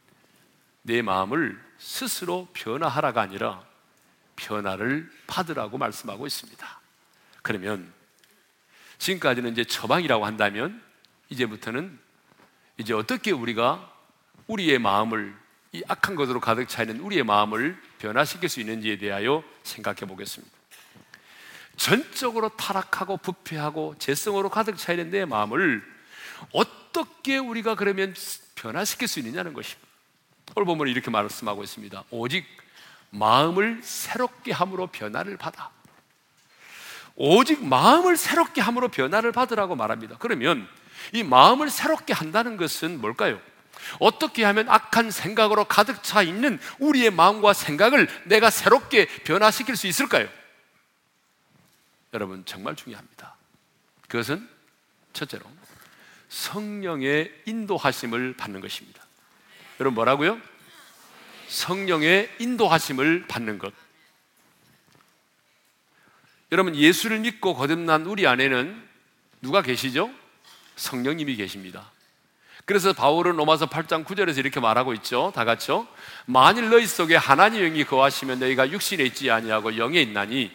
내 0.83 1.03
마음을 1.03 1.61
스스로 1.79 2.49
변화하라가 2.53 3.23
아니라 3.23 3.63
변화를 4.37 5.11
받으라고 5.27 5.79
말씀하고 5.79 6.27
있습니다. 6.27 6.81
그러면 7.43 7.93
지금까지는 8.99 9.53
이제 9.53 9.65
처방이라고 9.65 10.25
한다면 10.25 10.83
이제부터는 11.29 11.99
이제 12.79 12.95
어떻게 12.95 13.31
우리가 13.31 13.91
우리의 14.47 14.79
마음을 14.79 15.35
이 15.73 15.83
악한 15.89 16.17
것으로 16.17 16.41
가득 16.41 16.69
차 16.69 16.83
있는 16.83 17.01
우리의 17.01 17.25
마음을 17.25 17.81
변화시킬 17.99 18.49
수 18.49 18.61
있는지에 18.61 18.99
대하여 18.99 19.43
생각해 19.63 20.01
보겠습니다. 20.01 20.55
전적으로 21.77 22.51
타락하고 22.51 23.17
부패하고 23.17 23.97
재성으로 23.99 24.51
가득 24.51 24.77
차 24.77 24.93
있는 24.93 25.11
내 25.11 25.25
마음을 25.25 25.83
어떻게 26.53 27.39
우리가 27.39 27.75
그러면 27.75 28.15
변화시킬 28.63 29.09
수 29.09 29.19
있느냐는 29.19 29.53
것입니다. 29.55 29.89
오늘 30.55 30.67
보면 30.67 30.87
이렇게 30.87 31.11
말씀하고 31.11 31.65
있습니다. 31.65 32.05
오직 32.11 32.47
마음을 33.11 33.81
새롭게 33.83 34.53
함으로 34.53 34.87
변화를 34.87 35.37
받아. 35.37 35.71
오직 37.17 37.65
마음을 37.65 38.17
새롭게 38.17 38.61
함으로 38.61 38.89
변화를 38.89 39.33
받으라고 39.33 39.75
말합니다. 39.75 40.17
그러면 40.19 40.69
이 41.13 41.25
마음을 41.25 41.71
새롭게 41.71 42.13
한다는 42.13 42.57
것은 42.57 43.01
뭘까요? 43.01 43.41
어떻게 43.99 44.45
하면 44.45 44.69
악한 44.69 45.11
생각으로 45.11 45.65
가득 45.65 46.05
차 46.05 46.23
있는 46.23 46.61
우리의 46.79 47.11
마음과 47.11 47.55
생각을 47.55 48.09
내가 48.27 48.51
새롭게 48.51 49.07
변화시킬 49.25 49.77
수 49.77 49.89
있을까요? 49.89 50.29
여러분 52.15 52.45
정말 52.45 52.77
중요합니다. 52.77 53.35
그것은 54.09 54.49
첫째로 55.13 55.45
성령의 56.33 57.31
인도하심을 57.45 58.35
받는 58.39 58.63
것입니다. 58.63 59.03
여러분 59.79 59.95
뭐라고요? 59.95 60.41
성령의 61.49 62.31
인도하심을 62.39 63.27
받는 63.29 63.59
것. 63.59 63.73
여러분 66.51 66.75
예수를 66.75 67.19
믿고 67.21 67.55
거듭난 67.55 68.07
우리 68.07 68.27
안에는 68.27 68.83
누가 69.43 69.61
계시죠? 69.61 70.11
성령님이 70.77 71.37
계십니다. 71.37 71.91
그래서 72.65 72.95
바울은 72.95 73.37
로마서 73.37 73.67
8장 73.67 74.07
9절에서 74.07 74.39
이렇게 74.39 74.59
말하고 74.59 74.95
있죠. 74.95 75.33
다 75.35 75.45
같이요. 75.45 75.87
만일 76.25 76.71
너희 76.71 76.87
속에 76.87 77.15
하나님의 77.15 77.71
영이 77.71 77.85
거하시면 77.85 78.39
너희가 78.39 78.71
육신에 78.71 79.05
있지 79.05 79.31
아니하고 79.31 79.77
영에 79.77 80.01
있나니 80.01 80.51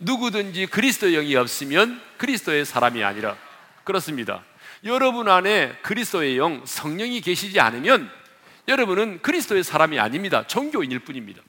누구든지 0.00 0.66
그리스도 0.66 1.08
영이 1.08 1.34
없으면 1.36 2.02
그리스도의 2.18 2.66
사람이 2.66 3.02
아니라 3.02 3.38
그렇습니다. 3.84 4.42
여러분 4.84 5.28
안에 5.28 5.76
그리스도의 5.82 6.36
영 6.36 6.64
성령이 6.66 7.20
계시지 7.22 7.58
않으면 7.58 8.10
여러분은 8.68 9.22
그리스도의 9.22 9.64
사람이 9.64 9.98
아닙니다. 9.98 10.46
종교인일 10.46 11.00
뿐입니다. 11.00 11.42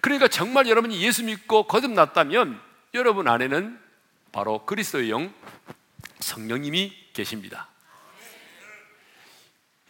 그러니까 0.00 0.26
정말 0.26 0.68
여러분이 0.68 1.00
예수 1.02 1.22
믿고 1.24 1.68
거듭났다면 1.68 2.60
여러분 2.94 3.28
안에는 3.28 3.78
바로 4.32 4.64
그리스도의 4.66 5.10
영 5.10 5.32
성령님이 6.18 6.92
계십니다. 7.12 7.68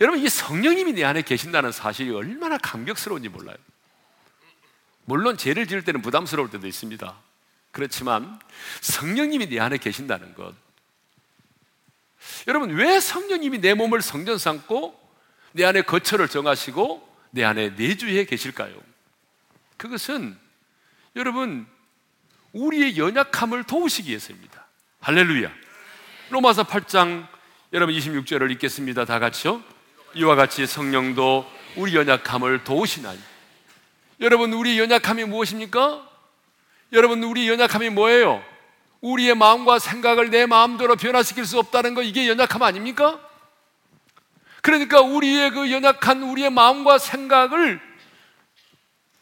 여러분 0.01 0.21
이 0.21 0.29
성령님이 0.29 0.93
내 0.95 1.05
안에 1.05 1.23
계신다는 1.23 1.73
사실이 1.73 2.11
얼마나 2.11 2.59
감격스러운지 2.59 3.29
몰라요. 3.31 3.57
물론 5.05 5.37
죄를 5.37 5.67
지을 5.67 5.85
때는 5.85 6.03
부담스러울 6.03 6.51
때도 6.51 6.67
있습니다. 6.67 7.15
그렇지만 7.71 8.39
성령님이 8.81 9.49
내 9.49 9.61
안에 9.61 9.79
계신다는 9.79 10.35
것. 10.35 10.55
여러분 12.47 12.71
왜 12.71 13.01
성령님이 13.01 13.61
내 13.61 13.75
몸을 13.75 14.03
성전 14.03 14.39
삼고 14.39 14.99
내 15.53 15.65
안에 15.65 15.83
거처를 15.83 16.29
정하시고 16.29 17.09
내 17.31 17.45
안에 17.45 17.71
내주해 17.71 18.25
계실까요? 18.25 18.75
그것은 19.77 20.37
여러분 21.17 21.67
우리의 22.53 22.99
연약함을 22.99 23.65
도우시기 23.65 24.11
위해서입니다. 24.11 24.67
할렐루야. 25.01 25.51
로마서 26.31 26.65
8장 26.65 27.27
여러분 27.73 27.95
26절을 27.95 28.51
읽겠습니다. 28.53 29.05
다 29.05 29.19
같이요. 29.19 29.63
이와 30.15 30.35
같이 30.37 30.67
성령도 30.67 31.47
우리 31.77 31.97
연약함을 31.97 32.65
도우시나니. 32.65 33.19
여러분 34.21 34.53
우리 34.53 34.79
연약함이 34.79 35.25
무엇입니까? 35.25 36.09
여러분 36.93 37.23
우리 37.25 37.49
연약함이 37.49 37.91
뭐예요? 37.91 38.45
우리의 39.03 39.35
마음과 39.35 39.79
생각을 39.79 40.31
내 40.31 40.47
마음대로 40.47 40.97
변화시킬 40.97 41.45
수 41.45 41.59
없다는 41.59 41.95
거 41.95 42.03
이게 42.03 42.29
연약함 42.29 42.63
아닙니까? 42.63 43.21
그러니까 44.63 45.01
우리의 45.01 45.51
그 45.51 45.71
연약한 45.71 46.23
우리의 46.23 46.51
마음과 46.51 46.99
생각을 46.99 47.81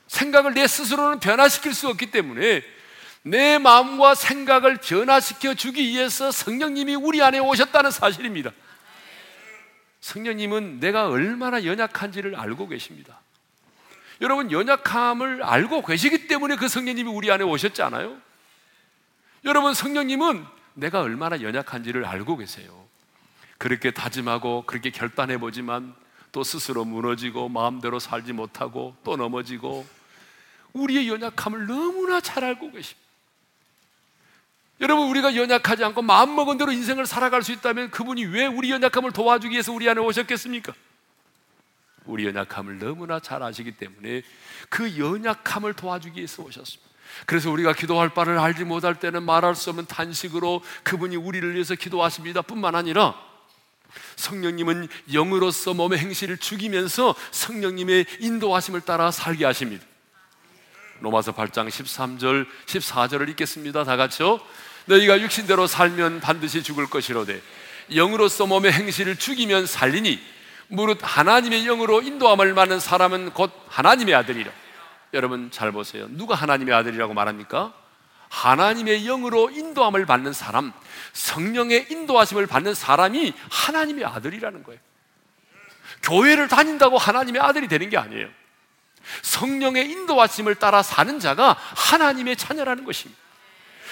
생각을 0.06 0.54
내 0.54 0.66
스스로는 0.66 1.20
변화시킬 1.20 1.72
수 1.72 1.88
없기 1.88 2.10
때문에 2.10 2.62
내 3.22 3.58
마음과 3.58 4.14
생각을 4.14 4.76
변화시켜 4.76 5.54
주기 5.54 5.88
위해서 5.88 6.30
성령님이 6.30 6.94
우리 6.94 7.22
안에 7.22 7.38
오셨다는 7.38 7.90
사실입니다. 7.90 8.50
성령님은 10.00 10.80
내가 10.80 11.08
얼마나 11.08 11.64
연약한지를 11.64 12.34
알고 12.34 12.68
계십니다. 12.68 13.20
여러분, 14.20 14.50
연약함을 14.50 15.42
알고 15.42 15.84
계시기 15.84 16.26
때문에 16.26 16.56
그 16.56 16.68
성령님이 16.68 17.10
우리 17.10 17.30
안에 17.30 17.44
오셨지 17.44 17.82
않아요? 17.82 18.20
여러분, 19.44 19.74
성령님은 19.74 20.44
내가 20.74 21.00
얼마나 21.00 21.40
연약한지를 21.40 22.04
알고 22.04 22.36
계세요. 22.36 22.86
그렇게 23.58 23.90
다짐하고 23.90 24.64
그렇게 24.66 24.90
결단해 24.90 25.38
보지만 25.38 25.94
또 26.32 26.44
스스로 26.44 26.84
무너지고 26.84 27.48
마음대로 27.48 27.98
살지 27.98 28.32
못하고 28.32 28.94
또 29.04 29.16
넘어지고 29.16 29.86
우리의 30.72 31.08
연약함을 31.08 31.66
너무나 31.66 32.20
잘 32.20 32.44
알고 32.44 32.70
계십니다. 32.70 33.08
여러분, 34.80 35.08
우리가 35.08 35.36
연약하지 35.36 35.84
않고 35.84 36.00
마음 36.02 36.34
먹은 36.34 36.56
대로 36.56 36.72
인생을 36.72 37.04
살아갈 37.04 37.42
수 37.42 37.52
있다면 37.52 37.90
그분이 37.90 38.24
왜 38.26 38.46
우리 38.46 38.70
연약함을 38.70 39.12
도와주기 39.12 39.52
위해서 39.52 39.72
우리 39.72 39.88
안에 39.88 40.00
오셨겠습니까? 40.00 40.72
우리 42.06 42.26
연약함을 42.26 42.78
너무나 42.78 43.20
잘 43.20 43.42
아시기 43.42 43.72
때문에 43.72 44.22
그 44.70 44.98
연약함을 44.98 45.74
도와주기 45.74 46.16
위해서 46.18 46.42
오셨습니다. 46.42 46.89
그래서 47.26 47.50
우리가 47.50 47.72
기도할 47.72 48.10
바를 48.10 48.38
알지 48.38 48.64
못할 48.64 48.94
때는 48.94 49.22
말할 49.22 49.54
수 49.54 49.70
없는 49.70 49.86
탄식으로 49.86 50.62
그분이 50.82 51.16
우리를 51.16 51.54
위해서 51.54 51.74
기도하십니다. 51.74 52.42
뿐만 52.42 52.74
아니라 52.74 53.14
성령님은 54.16 54.88
영으로서 55.12 55.74
몸의 55.74 55.98
행실을 55.98 56.38
죽이면서 56.38 57.14
성령님의 57.30 58.06
인도하심을 58.20 58.82
따라 58.82 59.10
살게 59.10 59.44
하십니다. 59.44 59.84
로마서 61.00 61.32
8장 61.32 61.68
13절, 61.68 62.46
14절을 62.66 63.28
읽겠습니다. 63.30 63.84
다 63.84 63.96
같이요. 63.96 64.40
너희가 64.86 65.20
육신대로 65.20 65.66
살면 65.66 66.20
반드시 66.20 66.62
죽을 66.62 66.86
것이로되 66.88 67.40
영으로서 67.94 68.46
몸의 68.46 68.72
행실을 68.72 69.16
죽이면 69.16 69.66
살리니 69.66 70.20
무릇 70.68 70.98
하나님의 71.02 71.64
영으로 71.64 72.02
인도함을 72.02 72.54
받는 72.54 72.80
사람은 72.80 73.30
곧 73.30 73.52
하나님의 73.68 74.14
아들이라. 74.14 74.50
여러분 75.12 75.50
잘 75.50 75.72
보세요. 75.72 76.06
누가 76.10 76.34
하나님의 76.34 76.74
아들이라고 76.74 77.14
말합니까? 77.14 77.74
하나님의 78.28 79.04
영으로 79.04 79.50
인도함을 79.50 80.06
받는 80.06 80.32
사람, 80.32 80.72
성령의 81.12 81.86
인도하심을 81.90 82.46
받는 82.46 82.74
사람이 82.74 83.34
하나님의 83.50 84.04
아들이라는 84.04 84.62
거예요. 84.62 84.80
교회를 86.02 86.48
다닌다고 86.48 86.96
하나님의 86.96 87.42
아들이 87.42 87.66
되는 87.66 87.90
게 87.90 87.98
아니에요. 87.98 88.28
성령의 89.22 89.90
인도하심을 89.90 90.54
따라 90.56 90.82
사는 90.82 91.18
자가 91.18 91.56
하나님의 91.58 92.36
자녀라는 92.36 92.84
것입니다. 92.84 93.20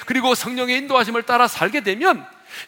그리고 0.06 0.34
성령의 0.34 0.78
인도하심을 0.78 1.24
따라 1.24 1.48
살게 1.48 1.80
되면 1.80 2.24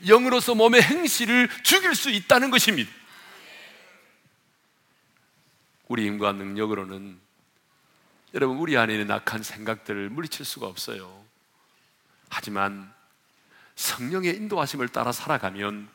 영으로서 0.06 0.54
몸의 0.54 0.82
행실을 0.82 1.48
죽일 1.62 1.94
수 1.94 2.10
있다는 2.10 2.50
것입니다. 2.50 2.90
우리 5.86 6.06
힘과 6.06 6.32
능력으로는 6.32 7.20
여러분 8.35 8.59
우리 8.59 8.77
안에 8.77 8.93
있는 8.93 9.11
악한 9.11 9.43
생각들을 9.43 10.09
물리칠 10.11 10.45
수가 10.45 10.66
없어요. 10.66 11.25
하지만 12.29 12.93
성령의 13.75 14.37
인도하심을 14.37 14.88
따라 14.88 15.11
살아가면 15.11 15.88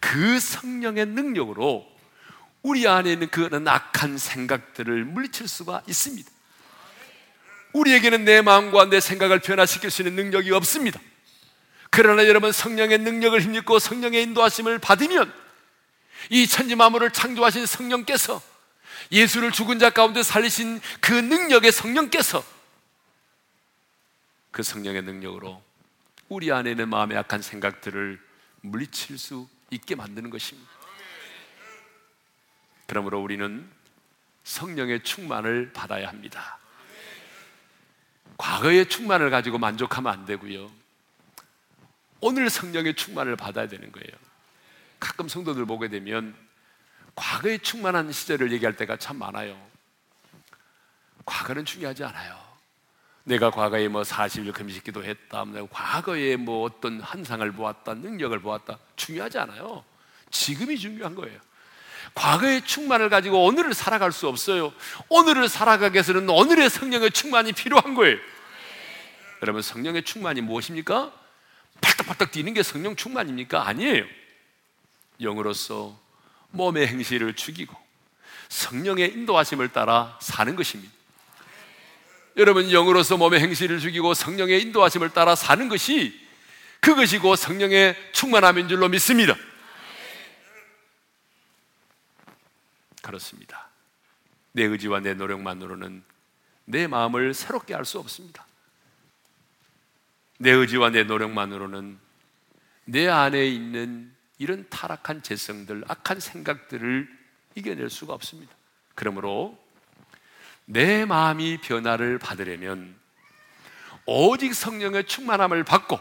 그 0.00 0.38
성령의 0.38 1.06
능력으로 1.06 1.90
우리 2.62 2.86
안에 2.86 3.12
있는 3.12 3.30
그런 3.30 3.66
악한 3.66 4.18
생각들을 4.18 5.04
물리칠 5.04 5.48
수가 5.48 5.82
있습니다. 5.86 6.30
우리에게는 7.72 8.24
내 8.24 8.42
마음과 8.42 8.86
내 8.86 9.00
생각을 9.00 9.38
변화시킬 9.38 9.90
수 9.90 10.02
있는 10.02 10.16
능력이 10.16 10.50
없습니다. 10.52 11.00
그러나 11.88 12.26
여러분 12.26 12.52
성령의 12.52 12.98
능력을 12.98 13.40
힘입고 13.40 13.78
성령의 13.78 14.22
인도하심을 14.24 14.78
받으면 14.78 15.32
이 16.28 16.46
천지 16.46 16.74
만물을 16.74 17.12
창조하신 17.12 17.64
성령께서 17.64 18.42
예수를 19.12 19.52
죽은 19.52 19.78
자 19.78 19.90
가운데 19.90 20.22
살리신 20.22 20.80
그 21.00 21.12
능력의 21.12 21.72
성령께서 21.72 22.44
그 24.50 24.62
성령의 24.62 25.02
능력으로 25.02 25.62
우리 26.28 26.52
안에 26.52 26.72
있는 26.72 26.88
마음의 26.88 27.16
약한 27.16 27.42
생각들을 27.42 28.20
물리칠 28.62 29.18
수 29.18 29.48
있게 29.70 29.94
만드는 29.94 30.30
것입니다. 30.30 30.70
그러므로 32.86 33.20
우리는 33.20 33.68
성령의 34.44 35.02
충만을 35.04 35.72
받아야 35.72 36.08
합니다. 36.08 36.58
과거의 38.36 38.88
충만을 38.88 39.30
가지고 39.30 39.58
만족하면 39.58 40.12
안 40.12 40.24
되고요. 40.24 40.70
오늘 42.20 42.50
성령의 42.50 42.94
충만을 42.94 43.36
받아야 43.36 43.68
되는 43.68 43.92
거예요. 43.92 44.10
가끔 44.98 45.28
성도들 45.28 45.66
보게 45.66 45.88
되면 45.88 46.34
과거에 47.20 47.58
충만한 47.58 48.10
시절을 48.10 48.50
얘기할 48.52 48.76
때가 48.76 48.96
참 48.96 49.18
많아요. 49.18 49.54
과거는 51.26 51.66
중요하지 51.66 52.02
않아요. 52.04 52.40
내가 53.24 53.50
과거에 53.50 53.88
뭐 53.88 54.00
40일 54.00 54.54
금식 54.54 54.84
기도했다. 54.84 55.44
내가 55.44 55.66
과거에 55.70 56.36
뭐 56.36 56.64
어떤 56.64 56.98
한상을 57.02 57.52
보았다. 57.52 57.92
능력을 57.92 58.38
보았다. 58.40 58.78
중요하지 58.96 59.38
않아요. 59.38 59.84
지금이 60.30 60.78
중요한 60.78 61.14
거예요. 61.14 61.38
과거의 62.14 62.64
충만을 62.64 63.10
가지고 63.10 63.44
오늘을 63.44 63.74
살아갈 63.74 64.12
수 64.12 64.26
없어요. 64.26 64.72
오늘을 65.10 65.50
살아가기 65.50 65.92
위해서는 65.96 66.26
오늘의 66.30 66.70
성령의 66.70 67.10
충만이 67.10 67.52
필요한 67.52 67.94
거예요. 67.94 68.16
여러분, 69.42 69.60
성령의 69.60 70.04
충만이 70.04 70.40
무엇입니까? 70.40 71.12
팔딱팔딱 71.82 72.30
뛰는 72.30 72.54
게 72.54 72.62
성령 72.62 72.96
충만입니까? 72.96 73.68
아니에요. 73.68 74.06
영으로서 75.20 75.99
몸의 76.50 76.86
행실을 76.88 77.34
죽이고 77.34 77.76
성령의 78.48 79.12
인도하심을 79.12 79.68
따라 79.68 80.18
사는 80.20 80.56
것입니다. 80.56 80.92
여러분 82.36 82.70
영으로서 82.70 83.16
몸의 83.16 83.40
행실을 83.40 83.80
죽이고 83.80 84.14
성령의 84.14 84.62
인도하심을 84.62 85.10
따라 85.10 85.34
사는 85.34 85.68
것이 85.68 86.18
그것이 86.80 87.18
고 87.18 87.36
성령의 87.36 87.96
충만함인 88.12 88.68
줄로 88.68 88.88
믿습니다. 88.88 89.36
그렇습니다. 93.02 93.68
내 94.52 94.64
의지와 94.64 95.00
내 95.00 95.14
노력만으로는 95.14 96.02
내 96.64 96.86
마음을 96.86 97.34
새롭게 97.34 97.74
할 97.74 97.84
수 97.84 97.98
없습니다. 97.98 98.46
내 100.38 100.50
의지와 100.50 100.90
내 100.90 101.04
노력만으로는 101.04 101.98
내 102.84 103.08
안에 103.08 103.46
있는 103.46 104.09
이런 104.40 104.66
타락한 104.70 105.22
재성들, 105.22 105.84
악한 105.86 106.18
생각들을 106.18 107.06
이겨낼 107.56 107.90
수가 107.90 108.14
없습니다. 108.14 108.50
그러므로 108.94 109.62
내 110.64 111.04
마음이 111.04 111.58
변화를 111.58 112.18
받으려면 112.18 112.96
오직 114.06 114.54
성령의 114.54 115.04
충만함을 115.04 115.62
받고 115.64 116.00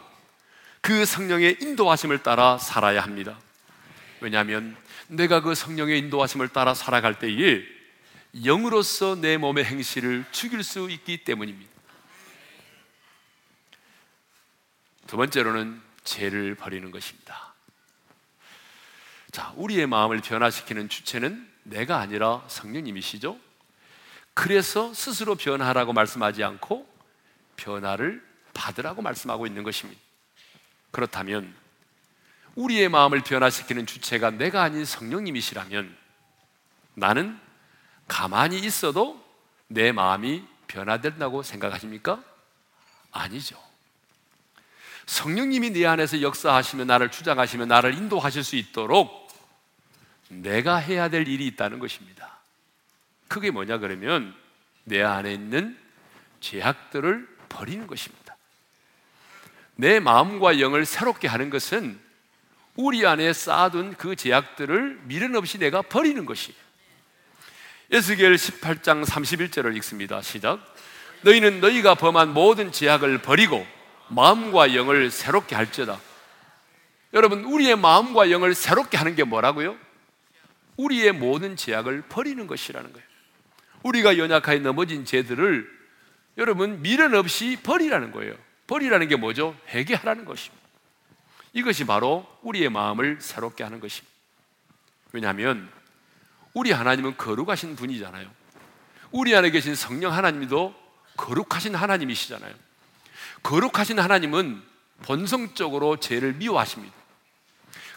그 0.80 1.06
성령의 1.06 1.58
인도하심을 1.60 2.24
따라 2.24 2.58
살아야 2.58 3.04
합니다. 3.04 3.38
왜냐하면 4.22 4.78
내가 5.08 5.42
그 5.42 5.54
성령의 5.54 6.00
인도하심을 6.00 6.48
따라 6.48 6.74
살아갈 6.74 7.20
때에 7.20 7.62
영으로서 8.46 9.16
내 9.16 9.36
몸의 9.36 9.66
행실을 9.66 10.24
죽일 10.32 10.64
수 10.64 10.90
있기 10.90 11.26
때문입니다. 11.26 11.70
두 15.08 15.18
번째로는 15.18 15.82
죄를 16.06 16.56
버리는 16.56 16.90
것입니다. 16.90 17.49
자, 19.32 19.54
우리의 19.58 19.86
마음을 19.88 20.22
변화시키는 20.22 20.90
주체는 20.90 21.48
내가 21.64 22.00
아니라 22.00 22.44
성령님이시죠? 22.48 23.38
그래서 24.34 24.94
스스로 24.94 25.36
변화하라고 25.36 25.94
말씀하지 25.94 26.44
않고 26.44 26.88
변화를 27.58 28.26
받으라고 28.54 29.02
말씀하고 29.02 29.46
있는 29.46 29.64
것입니다. 29.64 30.02
그렇다면 30.92 31.54
우리의 32.56 32.90
마음을 32.90 33.22
변화시키는 33.22 33.86
주체가 33.86 34.32
내가 34.32 34.64
아닌 34.64 34.84
성령님이시라면 34.84 35.96
나는 36.96 37.40
가만히 38.08 38.60
있어도 38.60 39.24
내 39.68 39.92
마음이 39.92 40.44
변화된다고 40.68 41.44
생각하십니까? 41.44 42.24
아니죠. 43.12 43.69
성령님이 45.10 45.72
내 45.72 45.88
안에서 45.88 46.22
역사하시며 46.22 46.86
나를 46.86 47.10
주장하시며 47.10 47.66
나를 47.66 47.96
인도하실 47.96 48.44
수 48.44 48.56
있도록 48.56 49.28
내가 50.28 50.78
해야 50.78 51.10
될 51.10 51.28
일이 51.28 51.48
있다는 51.48 51.80
것입니다. 51.80 52.38
그게 53.28 53.50
뭐냐 53.50 53.80
그러면 53.80 54.36
내 54.84 55.02
안에 55.02 55.34
있는 55.34 55.76
죄악들을 56.42 57.28
버리는 57.50 57.88
것입니다. 57.88 58.38
내 59.76 60.00
마음과 60.00 60.60
영을 60.60 60.86
새롭게 60.86 61.28
하는 61.28 61.50
것은 61.50 62.00
우리 62.76 63.04
안에 63.08 63.34
쌓아둔 63.34 63.96
그 63.96 64.16
죄악들을 64.16 65.02
미련 65.06 65.36
없이 65.36 65.58
내가 65.58 65.82
버리는 65.82 66.24
것이에요. 66.24 66.58
에스겔 67.90 68.36
18장 68.36 69.04
31절을 69.04 69.76
읽습니다. 69.78 70.22
시작. 70.22 70.60
너희는 71.22 71.62
너희가 71.62 71.96
범한 71.96 72.32
모든 72.32 72.72
죄악을 72.72 73.24
버리고 73.24 73.66
마음과 74.10 74.76
영을 74.76 75.12
새롭게 75.12 75.56
할지어다. 75.56 76.00
여러분, 77.14 77.44
우리의 77.44 77.76
마음과 77.76 78.32
영을 78.32 78.54
새롭게 78.54 78.98
하는 78.98 79.16
게 79.16 79.24
뭐라고요? 79.24 79.76
우리의 80.78 81.12
모든 81.12 81.56
죄악을 81.56 82.04
버리는 82.04 82.46
것이라는 82.48 82.94
거예요. 82.94 83.08
우리가 83.84 84.18
연약하게 84.18 84.60
넘어진 84.60 85.06
죄들을 85.06 85.80
여러분 86.38 86.82
미련 86.82 87.16
없이 87.16 87.58
버리라는 87.62 88.12
거예요. 88.12 88.34
버리라는 88.68 89.08
게 89.08 89.16
뭐죠? 89.16 89.58
회개하라는 89.70 90.26
것입니다. 90.26 90.60
이것이 91.54 91.86
바로 91.86 92.26
우리의 92.44 92.70
마음을 92.70 93.18
새롭게 93.20 93.64
하는 93.64 93.80
것입니다. 93.80 94.14
왜냐하면 95.12 95.70
우리 96.54 96.72
하나님은 96.72 97.18
거룩하신 97.18 97.76
분이잖아요. 97.76 98.30
우리 99.12 99.36
안에 99.36 99.50
계신 99.50 99.76
성령 99.76 100.14
하나님도 100.14 100.76
거룩하신 101.18 101.76
하나님이시잖아요. 101.76 102.54
거룩하신 103.44 104.00
하나님은 104.00 104.62
본성적으로 105.04 105.98
죄를 105.98 106.34
미워하십니다. 106.34 106.94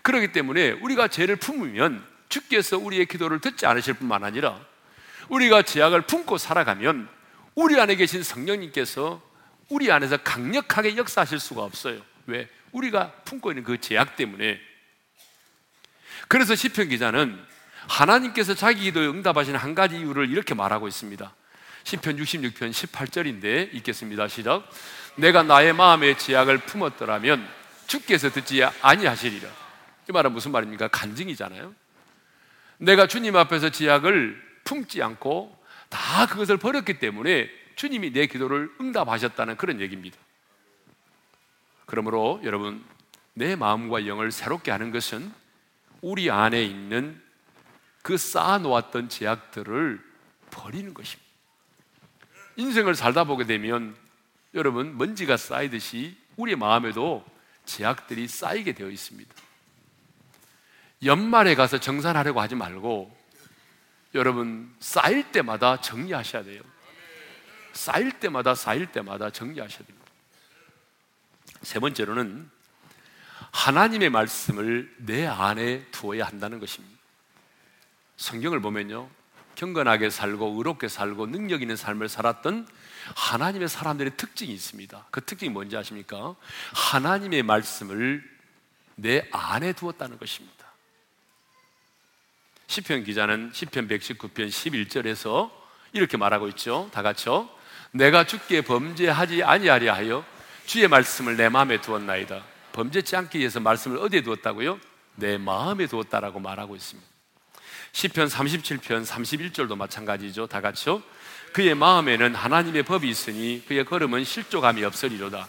그렇기 0.02 0.32
때문에 0.32 0.72
우리가 0.72 1.08
죄를 1.08 1.36
품으면 1.36 2.04
주께서 2.28 2.78
우리의 2.78 3.06
기도를 3.06 3.40
듣지 3.40 3.66
않으실 3.66 3.94
뿐만 3.94 4.24
아니라 4.24 4.60
우리가 5.28 5.62
죄악을 5.62 6.02
품고 6.02 6.38
살아가면 6.38 7.08
우리 7.54 7.80
안에 7.80 7.96
계신 7.96 8.22
성령님께서 8.22 9.22
우리 9.68 9.90
안에서 9.90 10.16
강력하게 10.18 10.96
역사하실 10.96 11.38
수가 11.38 11.62
없어요. 11.62 12.00
왜? 12.26 12.48
우리가 12.72 13.12
품고 13.24 13.50
있는 13.50 13.64
그 13.64 13.80
죄악 13.80 14.16
때문에. 14.16 14.60
그래서 16.28 16.54
시편 16.54 16.88
기자는 16.88 17.38
하나님께서 17.88 18.54
자기 18.54 18.84
기도에 18.84 19.06
응답하시는 19.06 19.58
한 19.58 19.74
가지 19.74 19.98
이유를 19.98 20.30
이렇게 20.30 20.54
말하고 20.54 20.88
있습니다. 20.88 21.34
시편 21.84 22.16
66편 22.16 22.70
18절인데 22.70 23.74
읽겠습니다. 23.74 24.28
시작. 24.28 24.68
내가 25.16 25.42
나의 25.42 25.72
마음의 25.72 26.18
죄악을 26.18 26.58
품었더라면 26.58 27.46
주께서 27.86 28.30
듣지 28.30 28.64
아니하시리라. 28.64 29.48
이 30.08 30.12
말은 30.12 30.32
무슨 30.32 30.52
말입니까? 30.52 30.88
간증이잖아요. 30.88 31.74
내가 32.78 33.06
주님 33.06 33.36
앞에서 33.36 33.70
죄악을 33.70 34.40
품지 34.64 35.02
않고 35.02 35.56
다 35.88 36.26
그것을 36.26 36.56
버렸기 36.56 36.98
때문에 36.98 37.50
주님이 37.76 38.12
내 38.12 38.26
기도를 38.26 38.70
응답하셨다는 38.80 39.56
그런 39.56 39.80
얘기입니다. 39.80 40.16
그러므로 41.86 42.40
여러분 42.44 42.84
내 43.34 43.56
마음과 43.56 44.06
영을 44.06 44.30
새롭게 44.30 44.70
하는 44.70 44.90
것은 44.90 45.32
우리 46.00 46.30
안에 46.30 46.62
있는 46.62 47.20
그 48.02 48.16
쌓아놓았던 48.16 49.08
죄악들을 49.08 50.02
버리는 50.50 50.92
것입니다. 50.92 51.31
인생을 52.56 52.94
살다 52.94 53.24
보게 53.24 53.44
되면 53.44 53.96
여러분 54.54 54.96
먼지가 54.98 55.36
쌓이듯이 55.36 56.16
우리 56.36 56.56
마음에도 56.56 57.24
제약들이 57.64 58.28
쌓이게 58.28 58.72
되어 58.72 58.90
있습니다. 58.90 59.32
연말에 61.04 61.54
가서 61.54 61.78
정산하려고 61.78 62.40
하지 62.40 62.54
말고 62.54 63.16
여러분 64.14 64.72
쌓일 64.78 65.32
때마다 65.32 65.80
정리하셔야 65.80 66.44
돼요. 66.44 66.62
쌓일 67.72 68.12
때마다 68.20 68.54
쌓일 68.54 68.92
때마다 68.92 69.30
정리하셔야 69.30 69.86
됩니다. 69.86 70.10
세 71.62 71.78
번째로는 71.78 72.50
하나님의 73.52 74.10
말씀을 74.10 74.94
내 74.98 75.26
안에 75.26 75.84
두어야 75.90 76.26
한다는 76.26 76.58
것입니다. 76.58 76.98
성경을 78.16 78.60
보면요. 78.60 79.08
경건하게 79.54 80.10
살고 80.10 80.54
의롭게 80.56 80.88
살고 80.88 81.26
능력 81.26 81.62
있는 81.62 81.76
삶을 81.76 82.08
살았던 82.08 82.66
하나님의 83.14 83.68
사람들의 83.68 84.16
특징이 84.16 84.52
있습니다. 84.52 85.06
그 85.10 85.24
특징이 85.24 85.50
뭔지 85.50 85.76
아십니까? 85.76 86.34
하나님의 86.74 87.42
말씀을 87.42 88.22
내 88.94 89.28
안에 89.32 89.72
두었다는 89.72 90.18
것입니다. 90.18 90.66
시편 92.66 93.04
기자는 93.04 93.50
시편 93.52 93.88
119편 93.88 94.48
11절에서 94.48 95.50
이렇게 95.92 96.16
말하고 96.16 96.48
있죠. 96.48 96.88
다 96.92 97.02
같이요. 97.02 97.48
내가 97.90 98.24
주께 98.24 98.62
범죄하지 98.62 99.42
아니하려 99.42 99.92
하여 99.92 100.24
주의 100.64 100.88
말씀을 100.88 101.36
내 101.36 101.48
마음에 101.48 101.80
두었나이다. 101.80 102.42
범죄치 102.72 103.14
않기 103.16 103.38
위해서 103.38 103.60
말씀을 103.60 103.98
어디에 103.98 104.22
두었다고요? 104.22 104.80
내 105.16 105.36
마음에 105.36 105.86
두었다라고 105.86 106.40
말하고 106.40 106.74
있습니다. 106.74 107.11
시편 107.92 108.28
37편 108.28 109.04
31절도 109.06 109.76
마찬가지죠. 109.76 110.46
다 110.46 110.60
같이요. 110.60 111.02
그의 111.52 111.74
마음에는 111.74 112.34
하나님의 112.34 112.82
법이 112.82 113.08
있으니 113.08 113.62
그의 113.66 113.84
걸음은 113.84 114.24
실족함이 114.24 114.84
없으리로다. 114.84 115.48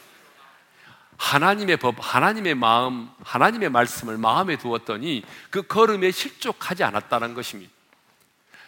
하나님의 1.17 1.77
법, 1.77 1.95
하나님의 1.99 2.55
마음, 2.55 3.09
하나님의 3.23 3.69
말씀을 3.69 4.17
마음에 4.17 4.57
두었더니 4.57 5.23
그 5.49 5.63
걸음에 5.63 6.11
실족하지 6.11 6.83
않았다는 6.83 7.33
것입니다. 7.33 7.71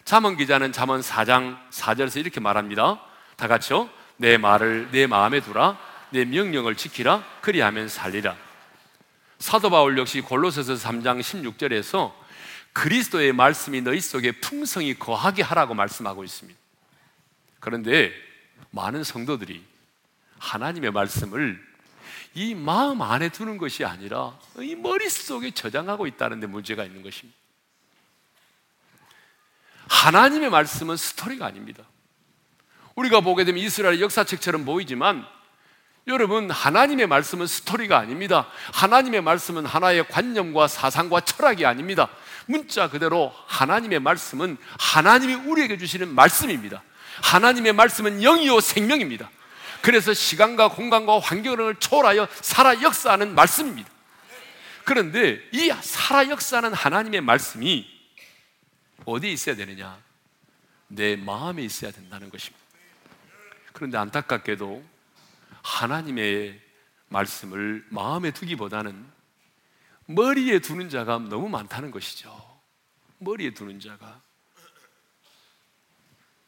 잠언 0.05 0.37
기자는 0.37 0.71
잠언 0.71 1.01
4장 1.01 1.57
4절에서 1.71 2.19
이렇게 2.19 2.39
말합니다. 2.39 3.01
다 3.35 3.47
같이요. 3.47 3.89
내 4.17 4.37
말을 4.37 4.89
내 4.91 5.07
마음에 5.07 5.41
두라. 5.41 5.77
내 6.11 6.23
명령을 6.23 6.75
지키라. 6.75 7.23
그리하면 7.41 7.89
살리라. 7.89 8.35
사도 9.39 9.69
바울 9.69 9.97
역시 9.97 10.21
골로새서 10.21 10.75
3장 10.75 11.19
16절에서 11.19 12.13
그리스도의 12.75 13.31
말씀이 13.31 13.79
너희 13.81 14.01
속에 14.01 14.33
풍성히 14.33 14.99
거하게 14.99 15.43
하라고 15.43 15.73
말씀하고 15.73 16.25
있습니다. 16.25 16.59
그런데 17.61 18.11
많은 18.71 19.05
성도들이 19.05 19.63
하나님의 20.39 20.91
말씀을 20.91 21.65
이 22.33 22.53
마음 22.53 23.01
안에 23.01 23.29
두는 23.29 23.57
것이 23.57 23.85
아니라 23.85 24.37
이 24.59 24.75
머릿속에 24.75 25.51
저장하고 25.51 26.05
있다는 26.05 26.41
데 26.41 26.47
문제가 26.47 26.83
있는 26.83 27.01
것입니다. 27.01 27.39
하나님의 29.87 30.49
말씀은 30.49 30.97
스토리가 30.97 31.45
아닙니다. 31.45 31.85
우리가 32.95 33.21
보게 33.21 33.45
되면 33.45 33.63
이스라엘 33.63 34.01
역사책처럼 34.01 34.65
보이지만 34.65 35.25
여러분, 36.07 36.51
하나님의 36.51 37.07
말씀은 37.07 37.47
스토리가 37.47 37.97
아닙니다. 37.97 38.47
하나님의 38.73 39.21
말씀은 39.21 39.65
하나의 39.65 40.07
관념과 40.07 40.67
사상과 40.67 41.21
철학이 41.21 41.65
아닙니다. 41.65 42.09
문자 42.45 42.89
그대로 42.89 43.33
하나님의 43.47 43.99
말씀은 43.99 44.57
하나님이 44.79 45.33
우리에게 45.33 45.77
주시는 45.77 46.13
말씀입니다. 46.13 46.83
하나님의 47.21 47.73
말씀은 47.73 48.21
영이요 48.21 48.59
생명입니다. 48.59 49.29
그래서 49.81 50.13
시간과 50.13 50.69
공간과 50.69 51.19
환경을 51.19 51.75
초월하여 51.75 52.27
살아 52.41 52.81
역사하는 52.81 53.35
말씀입니다. 53.35 53.89
그런데 54.83 55.41
이 55.51 55.71
살아 55.81 56.29
역사하는 56.29 56.73
하나님의 56.73 57.21
말씀이 57.21 57.87
어디에 59.05 59.31
있어야 59.31 59.55
되느냐? 59.55 59.97
내 60.87 61.15
마음에 61.15 61.63
있어야 61.63 61.91
된다는 61.91 62.29
것입니다. 62.29 62.63
그런데 63.73 63.97
안타깝게도 63.97 64.83
하나님의 65.61 66.59
말씀을 67.09 67.85
마음에 67.89 68.31
두기보다는 68.31 69.14
머리에 70.07 70.59
두는 70.59 70.89
자가 70.89 71.19
너무 71.19 71.49
많다는 71.49 71.91
것이죠. 71.91 72.59
머리에 73.19 73.53
두는 73.53 73.79
자가. 73.79 74.21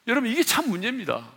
여러분, 0.05 0.29
이게 0.29 0.43
참 0.43 0.69
문제입니다. 0.69 1.27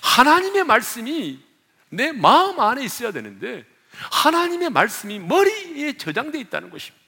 하나님의 0.00 0.64
말씀이 0.64 1.42
내 1.88 2.12
마음 2.12 2.60
안에 2.60 2.84
있어야 2.84 3.10
되는데, 3.10 3.66
하나님의 3.90 4.70
말씀이 4.70 5.18
머리에 5.18 5.96
저장되어 5.96 6.40
있다는 6.42 6.70
것입니다. 6.70 7.00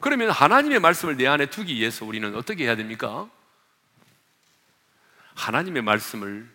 그러면 0.00 0.30
하나님의 0.30 0.78
말씀을 0.78 1.16
내 1.16 1.26
안에 1.26 1.46
두기 1.46 1.74
위해서 1.74 2.04
우리는 2.04 2.36
어떻게 2.36 2.64
해야 2.64 2.76
됩니까? 2.76 3.28
하나님의 5.34 5.82
말씀을 5.82 6.48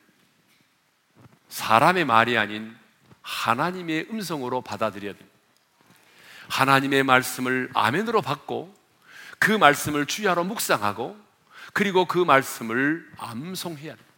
사람의 1.49 2.05
말이 2.05 2.37
아닌 2.37 2.75
하나님의 3.21 4.07
음성으로 4.09 4.61
받아들여야 4.61 5.13
됩니다. 5.13 5.37
하나님의 6.49 7.03
말씀을 7.03 7.69
아멘으로 7.73 8.21
받고 8.21 8.73
그 9.39 9.51
말씀을 9.51 10.05
주야로 10.05 10.43
묵상하고 10.43 11.17
그리고 11.73 12.05
그 12.05 12.17
말씀을 12.17 13.09
암송해야 13.17 13.95
됩니다. 13.95 14.11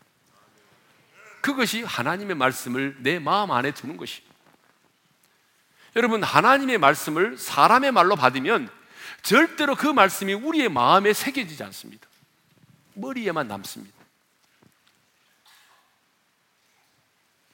그것이 1.41 1.83
하나님의 1.83 2.35
말씀을 2.35 2.97
내 2.99 3.19
마음 3.19 3.51
안에 3.51 3.71
두는 3.71 3.97
것입니다. 3.97 4.33
여러분, 5.95 6.23
하나님의 6.23 6.77
말씀을 6.77 7.37
사람의 7.37 7.91
말로 7.91 8.15
받으면 8.15 8.69
절대로 9.21 9.75
그 9.75 9.87
말씀이 9.87 10.33
우리의 10.33 10.69
마음에 10.69 11.13
새겨지지 11.13 11.63
않습니다. 11.63 12.07
머리에만 12.93 13.47
남습니다. 13.47 14.02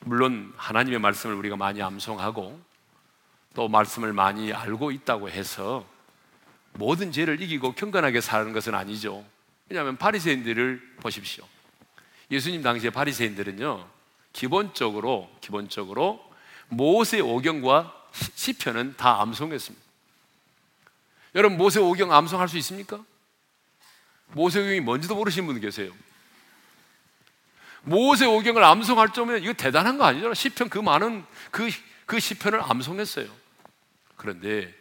물론 0.01 0.53
하나님의 0.57 0.99
말씀을 0.99 1.35
우리가 1.35 1.55
많이 1.55 1.81
암송하고 1.81 2.59
또 3.53 3.67
말씀을 3.67 4.13
많이 4.13 4.53
알고 4.53 4.91
있다고 4.91 5.29
해서 5.29 5.85
모든 6.73 7.11
죄를 7.11 7.41
이기고 7.41 7.73
경건하게 7.73 8.21
사는 8.21 8.53
것은 8.53 8.75
아니죠. 8.75 9.25
왜냐하면 9.67 9.97
바리새인들을 9.97 10.95
보십시오. 11.01 11.45
예수님 12.31 12.61
당시에 12.61 12.89
바리새인들은요 12.89 13.87
기본적으로 14.33 15.29
기본적으로 15.41 16.23
모세 16.69 17.19
오경과 17.19 17.93
시편은 18.11 18.95
다 18.97 19.21
암송했습니다. 19.21 19.85
여러분 21.35 21.57
모세 21.57 21.79
오경 21.79 22.11
암송할 22.13 22.47
수 22.47 22.57
있습니까? 22.57 23.03
모세 24.33 24.59
오경이 24.59 24.79
뭔지도 24.79 25.15
모르시는 25.15 25.47
분 25.47 25.59
계세요. 25.59 25.91
모세 27.83 28.25
오경을 28.25 28.63
암송할 28.63 29.09
정도면 29.09 29.43
이거 29.43 29.53
대단한 29.53 29.97
거 29.97 30.05
아니잖아. 30.05 30.33
시편 30.33 30.69
그 30.69 30.79
많은 30.79 31.23
그, 31.51 31.69
그 32.05 32.19
시편을 32.19 32.61
암송했어요. 32.61 33.27
그런데 34.15 34.73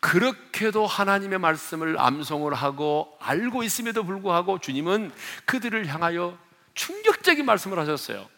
그렇게도 0.00 0.86
하나님의 0.86 1.38
말씀을 1.38 2.00
암송을 2.00 2.54
하고 2.54 3.16
알고 3.20 3.62
있음에도 3.62 4.02
불구하고 4.02 4.58
주님은 4.58 5.12
그들을 5.44 5.86
향하여 5.86 6.38
충격적인 6.74 7.44
말씀을 7.44 7.78
하셨어요. 7.78 8.28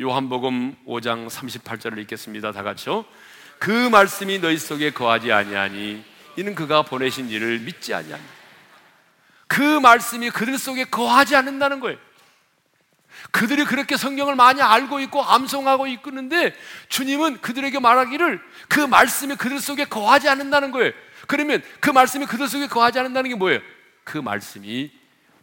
요한복음 0.00 0.76
5장 0.86 1.28
38절을 1.30 1.98
읽겠습니다. 2.00 2.52
다 2.52 2.62
같이요. 2.62 3.04
그 3.58 3.88
말씀이 3.88 4.40
너희 4.40 4.58
속에 4.58 4.90
거하지 4.90 5.32
아니하니 5.32 6.04
이는 6.36 6.54
그가 6.54 6.82
보내신 6.82 7.30
일을 7.30 7.60
믿지 7.60 7.94
아니하니. 7.94 8.22
그 9.46 9.62
말씀이 9.80 10.30
그들 10.30 10.58
속에 10.58 10.84
거하지 10.84 11.36
않는다는 11.36 11.80
거예요. 11.80 11.98
그들이 13.30 13.64
그렇게 13.64 13.96
성경을 13.96 14.34
많이 14.34 14.62
알고 14.62 15.00
있고 15.00 15.22
암송하고 15.22 15.86
있는데 15.88 16.54
주님은 16.88 17.40
그들에게 17.40 17.78
말하기를 17.78 18.40
그 18.68 18.80
말씀이 18.80 19.36
그들 19.36 19.60
속에 19.60 19.84
거하지 19.84 20.28
않는다는 20.28 20.70
거예요. 20.70 20.92
그러면 21.26 21.62
그 21.80 21.90
말씀이 21.90 22.26
그들 22.26 22.48
속에 22.48 22.66
거하지 22.66 22.98
않는다는 22.98 23.30
게 23.30 23.36
뭐예요? 23.36 23.60
그 24.04 24.18
말씀이 24.18 24.92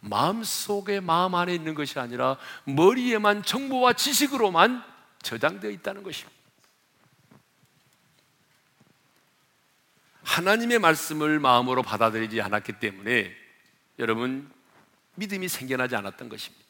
마음 0.00 0.42
속에 0.44 1.00
마음 1.00 1.34
안에 1.34 1.54
있는 1.54 1.74
것이 1.74 1.98
아니라 1.98 2.36
머리에만 2.64 3.42
정보와 3.42 3.94
지식으로만 3.94 4.82
저장되어 5.22 5.70
있다는 5.70 6.02
것입니다. 6.02 6.34
하나님의 10.22 10.78
말씀을 10.78 11.38
마음으로 11.38 11.82
받아들이지 11.82 12.40
않았기 12.40 12.74
때문에 12.80 13.34
여러분 13.98 14.50
믿음이 15.14 15.48
생겨나지 15.48 15.96
않았던 15.96 16.28
것입니다. 16.28 16.63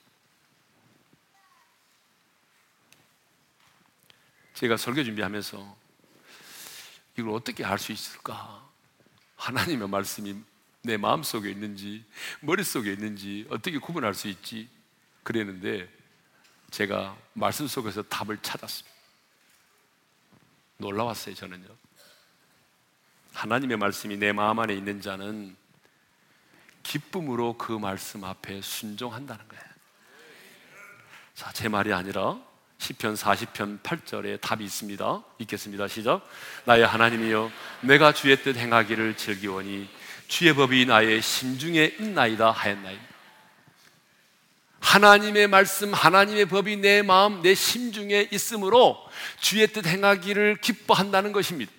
제가 4.55 4.77
설교 4.77 5.05
준비하면서 5.05 5.77
이걸 7.19 7.35
어떻게 7.35 7.65
알 7.65 7.79
수 7.79 7.93
있을까? 7.93 8.69
하나님의 9.37 9.89
말씀이 9.89 10.37
내 10.83 10.97
마음 10.97 11.23
속에 11.23 11.51
있는지, 11.51 12.05
머릿속에 12.41 12.93
있는지 12.93 13.47
어떻게 13.51 13.79
구분할 13.79 14.15
수 14.15 14.29
있지? 14.29 14.69
그랬는데 15.23 15.89
제가 16.71 17.17
말씀 17.33 17.67
속에서 17.67 18.03
답을 18.03 18.39
찾았습니다. 18.43 18.95
놀라웠어요, 20.79 21.35
저는요. 21.35 21.69
하나님의 23.33 23.77
말씀이 23.77 24.17
내 24.17 24.33
마음 24.33 24.59
안에 24.59 24.75
있는 24.75 25.01
자는 25.01 25.57
기쁨으로 26.83 27.57
그 27.57 27.73
말씀 27.73 28.25
앞에 28.25 28.61
순종한다는 28.61 29.49
거예요. 29.49 29.65
자, 31.35 31.53
제 31.53 31.69
말이 31.69 31.93
아니라 31.93 32.41
시편 32.79 33.15
40편 33.15 33.81
8절에 33.83 34.41
답이 34.41 34.65
있습니다. 34.65 35.23
읽겠습니다. 35.39 35.89
시작. 35.89 36.29
나의 36.65 36.87
하나님이여 36.87 37.51
내가 37.83 38.13
주의 38.13 38.37
뜻 38.43 38.57
행하기를 38.57 39.17
즐기오니 39.17 39.89
주의 40.29 40.55
법이 40.55 40.87
나의 40.87 41.23
심중에 41.23 41.97
있나이다 41.99 42.51
하였나이. 42.51 42.99
하나님의 44.81 45.49
말씀, 45.49 45.95
하나님의 45.95 46.45
법이 46.47 46.77
내 46.77 47.03
마음, 47.03 47.41
내 47.41 47.55
심중에 47.55 48.29
있으므로 48.31 48.99
주의 49.41 49.67
뜻 49.67 49.87
행하기를 49.87 50.57
기뻐한다는 50.61 51.33
것입니다. 51.33 51.73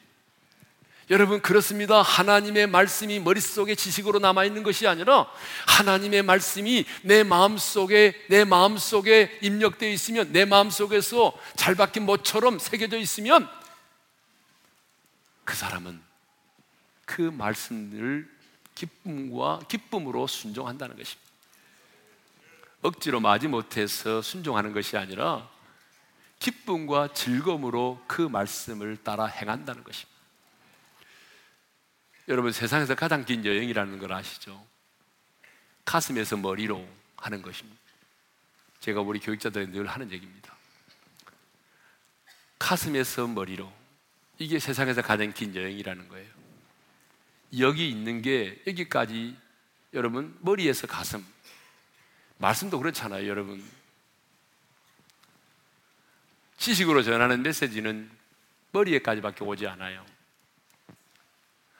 여러분 1.11 1.39
그렇습니다. 1.39 2.01
하나님의 2.01 2.67
말씀이 2.67 3.19
머릿속에 3.19 3.75
지식으로 3.75 4.17
남아 4.19 4.45
있는 4.45 4.63
것이 4.63 4.87
아니라 4.87 5.27
하나님의 5.67 6.23
말씀이 6.23 6.83
내 7.03 7.23
마음속에 7.23 8.25
내 8.27 8.43
마음속에 8.43 9.37
입력되어 9.41 9.89
있으면 9.89 10.31
내 10.31 10.45
마음속에서 10.45 11.37
잘 11.55 11.75
박힌 11.75 12.05
모처럼 12.05 12.57
새겨져 12.57 12.97
있으면 12.97 13.47
그 15.43 15.55
사람은 15.55 16.01
그 17.05 17.21
말씀을 17.21 18.27
기쁨과 18.73 19.59
기쁨으로 19.67 20.25
순종한다는 20.25 20.97
것입니다. 20.97 21.23
억지로 22.81 23.19
마지 23.19 23.47
못해서 23.47 24.23
순종하는 24.23 24.73
것이 24.73 24.97
아니라 24.97 25.47
기쁨과 26.39 27.13
즐거움으로 27.13 28.03
그 28.07 28.23
말씀을 28.23 28.97
따라 28.97 29.27
행한다는 29.27 29.83
것입니다. 29.83 30.14
여러분 32.27 32.51
세상에서 32.51 32.95
가장 32.95 33.23
긴 33.23 33.45
여행이라는 33.45 33.99
걸 33.99 34.13
아시죠? 34.13 34.65
가슴에서 35.83 36.37
머리로 36.37 36.87
하는 37.17 37.41
것입니다. 37.41 37.79
제가 38.79 39.01
우리 39.01 39.19
교육자들에 39.19 39.67
늘 39.67 39.87
하는 39.87 40.11
얘기입니다. 40.11 40.55
가슴에서 42.57 43.27
머리로 43.27 43.71
이게 44.39 44.59
세상에서 44.59 45.01
가장 45.01 45.31
긴 45.33 45.55
여행이라는 45.55 46.09
거예요. 46.09 46.29
여기 47.59 47.89
있는 47.89 48.21
게 48.21 48.61
여기까지 48.65 49.37
여러분 49.93 50.35
머리에서 50.41 50.87
가슴 50.87 51.23
말씀도 52.37 52.79
그렇잖아요, 52.79 53.27
여러분. 53.27 53.63
지식으로 56.57 57.03
전하는 57.03 57.43
메시지는 57.43 58.09
머리에까지밖에 58.71 59.43
오지 59.45 59.67
않아요. 59.67 60.05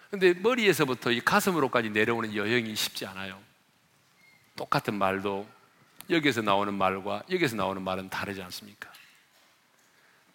근데 0.09 0.33
머리에서부터 0.33 1.11
이 1.11 1.21
가슴으로까지 1.21 1.89
내려오는 1.89 2.35
여행이 2.35 2.75
쉽지 2.75 3.05
않아요. 3.05 3.41
똑같은 4.55 4.93
말도 4.95 5.47
여기에서 6.09 6.41
나오는 6.41 6.73
말과 6.73 7.23
여기에서 7.29 7.55
나오는 7.55 7.81
말은 7.81 8.09
다르지 8.09 8.41
않습니까? 8.41 8.89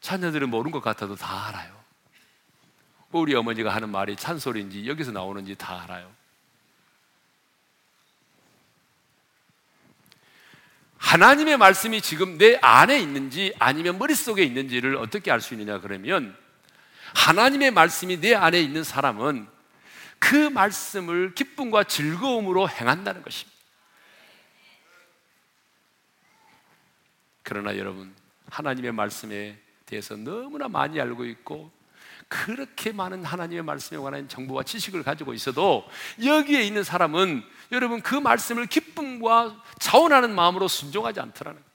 자녀들은 0.01 0.49
모르는 0.51 0.73
것 0.73 0.81
같아도 0.83 1.15
다 1.15 1.49
알아요. 1.49 1.79
우리 3.13 3.35
어머니가 3.35 3.75
하는 3.75 3.89
말이 3.89 4.17
찬소리인지 4.17 4.87
여기서 4.89 5.13
나오는지 5.13 5.55
다 5.57 5.83
알아요. 5.83 6.11
하나님의 10.99 11.57
말씀이 11.57 12.01
지금 12.03 12.39
내 12.39 12.57
안에 12.61 13.01
있는지 13.01 13.55
아니면 13.59 13.99
머릿속에 13.99 14.43
있는지를 14.45 14.97
어떻게 14.97 15.33
알 15.33 15.41
수 15.41 15.55
있느냐 15.55 15.81
그러면 15.81 16.37
하나님의 17.15 17.71
말씀이 17.73 18.21
내 18.21 18.35
안에 18.35 18.61
있는 18.61 18.85
사람은 18.85 19.49
그 20.21 20.37
말씀을 20.37 21.35
기쁨과 21.35 21.85
즐거움으로 21.85 22.69
행한다는 22.69 23.23
것입니다. 23.23 23.59
그러나 27.43 27.77
여러분, 27.77 28.15
하나님의 28.49 28.93
말씀에 28.93 29.59
대해서 29.87 30.15
너무나 30.15 30.69
많이 30.69 31.01
알고 31.01 31.25
있고 31.25 31.73
그렇게 32.29 32.93
많은 32.93 33.25
하나님의 33.25 33.65
말씀에 33.65 33.99
관한 33.99 34.29
정보와 34.29 34.63
지식을 34.63 35.03
가지고 35.03 35.35
있어도 35.35 35.85
여기에 36.25 36.63
있는 36.63 36.85
사람은 36.85 37.43
여러분 37.73 38.01
그 38.01 38.15
말씀을 38.15 38.67
기쁨과 38.67 39.61
자원하는 39.81 40.33
마음으로 40.33 40.69
순종하지 40.69 41.19
않더라는. 41.19 41.70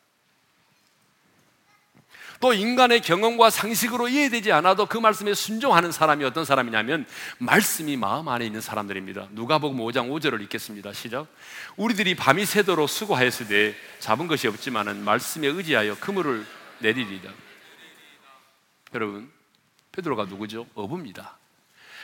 또 2.40 2.54
인간의 2.54 3.02
경험과 3.02 3.50
상식으로 3.50 4.08
이해되지 4.10 4.52
않아도 4.52 4.86
그 4.86 4.98
말씀에 4.98 5.34
순종하는 5.34 5.92
사람이 5.92 6.24
어떤 6.24 6.46
사람이냐면 6.46 7.06
말씀이 7.38 7.96
마음 7.98 8.28
안에 8.28 8.46
있는 8.46 8.62
사람들입니다. 8.62 9.30
누가복음 9.32 9.78
5장 9.80 10.10
5절을 10.10 10.42
읽겠습니다. 10.44 10.94
시작. 10.94 11.28
우리들이 11.78 12.16
밤이 12.16 12.46
새도록 12.46 12.90
수고하였을 12.90 13.48
때 13.48 13.76
잡은 14.00 14.28
것이 14.28 14.48
없지만은 14.48 15.04
말씀에 15.04 15.48
의지하여 15.48 15.98
그물을 16.00 16.46
내리리다. 16.80 17.30
여러분, 18.94 19.32
베드로가 19.92 20.26
누구죠? 20.26 20.68
어부입니다. 20.76 21.38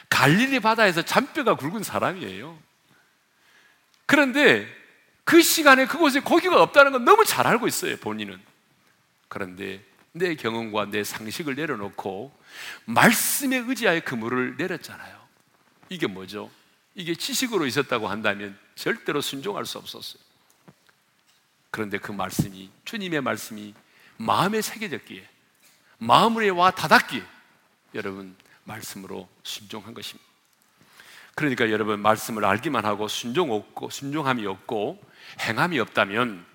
갈릴리 0.09 0.59
바다에서 0.59 1.01
잔뼈가 1.01 1.55
굵은 1.55 1.83
사람이에요. 1.83 2.57
그런데 4.05 4.67
그 5.23 5.41
시간에 5.41 5.85
그곳에 5.85 6.19
고기가 6.19 6.61
없다는 6.61 6.91
건 6.91 7.05
너무 7.05 7.23
잘 7.25 7.47
알고 7.47 7.67
있어요, 7.67 7.97
본인은. 7.97 8.39
그런데 9.29 9.81
내 10.13 10.35
경험과 10.35 10.85
내 10.85 11.03
상식을 11.03 11.55
내려놓고 11.55 12.35
말씀에 12.85 13.57
의지하여 13.57 14.01
그물을 14.01 14.57
내렸잖아요. 14.57 15.21
이게 15.89 16.07
뭐죠? 16.07 16.51
이게 16.95 17.15
지식으로 17.15 17.65
있었다고 17.65 18.07
한다면 18.07 18.57
절대로 18.75 19.21
순종할 19.21 19.65
수 19.65 19.77
없었어요. 19.77 20.21
그런데 21.69 21.97
그 21.97 22.11
말씀이 22.11 22.69
주님의 22.83 23.21
말씀이 23.21 23.73
마음에 24.17 24.61
새겨졌기에 24.61 25.27
마음에 25.99 26.49
와 26.49 26.71
닿았기에 26.71 27.23
여러분 27.95 28.35
말씀으로 28.65 29.29
순종한 29.43 29.93
것입니다. 29.93 30.29
그러니까 31.35 31.71
여러분 31.71 32.01
말씀을 32.01 32.43
알기만 32.43 32.85
하고 32.85 33.07
순종 33.07 33.51
없고 33.51 33.89
순종함이 33.89 34.45
없고 34.45 35.01
행함이 35.39 35.79
없다면 35.79 36.45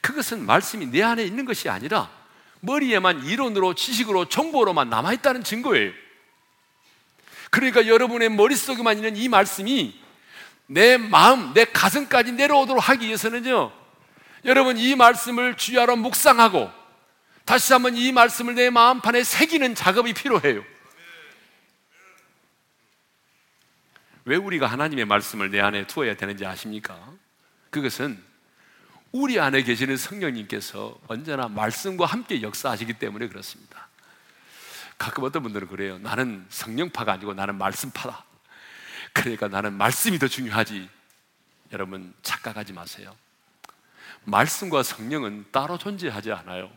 그것은 0.00 0.44
말씀이 0.44 0.86
내 0.86 1.02
안에 1.02 1.24
있는 1.24 1.44
것이 1.44 1.68
아니라 1.68 2.10
머리에만 2.64 3.24
이론으로 3.24 3.74
지식으로 3.74 4.28
정보로만 4.28 4.90
남아 4.90 5.12
있다는 5.14 5.44
증거예요. 5.44 5.92
그러니까 7.50 7.86
여러분의 7.86 8.30
머릿속에만 8.30 8.96
있는 8.96 9.16
이 9.16 9.28
말씀이 9.28 10.00
내 10.66 10.96
마음, 10.96 11.52
내 11.54 11.64
가슴까지 11.64 12.32
내려오도록 12.32 12.88
하기 12.88 13.06
위해서는요. 13.06 13.72
여러분 14.44 14.76
이 14.76 14.94
말씀을 14.94 15.56
주야로 15.56 15.96
묵상하고 15.96 16.70
다시 17.44 17.72
한번 17.72 17.96
이 17.96 18.12
말씀을 18.12 18.54
내 18.54 18.70
마음판에 18.70 19.22
새기는 19.22 19.74
작업이 19.74 20.14
필요해요. 20.14 20.64
왜 24.24 24.36
우리가 24.36 24.66
하나님의 24.66 25.04
말씀을 25.04 25.50
내 25.50 25.60
안에 25.60 25.86
두어야 25.86 26.16
되는지 26.16 26.46
아십니까? 26.46 26.98
그것은 27.70 28.22
우리 29.16 29.38
안에 29.38 29.62
계시는 29.62 29.96
성령님께서 29.96 30.98
언제나 31.06 31.46
말씀과 31.46 32.04
함께 32.04 32.42
역사하시기 32.42 32.94
때문에 32.94 33.28
그렇습니다. 33.28 33.86
가끔 34.98 35.22
어떤 35.22 35.44
분들은 35.44 35.68
그래요. 35.68 35.98
나는 35.98 36.44
성령파가 36.48 37.12
아니고 37.12 37.32
나는 37.32 37.54
말씀파다. 37.54 38.24
그러니까 39.12 39.46
나는 39.46 39.74
말씀이 39.74 40.18
더 40.18 40.26
중요하지. 40.26 40.88
여러분, 41.70 42.12
착각하지 42.22 42.72
마세요. 42.72 43.14
말씀과 44.24 44.82
성령은 44.82 45.44
따로 45.52 45.78
존재하지 45.78 46.32
않아요. 46.32 46.68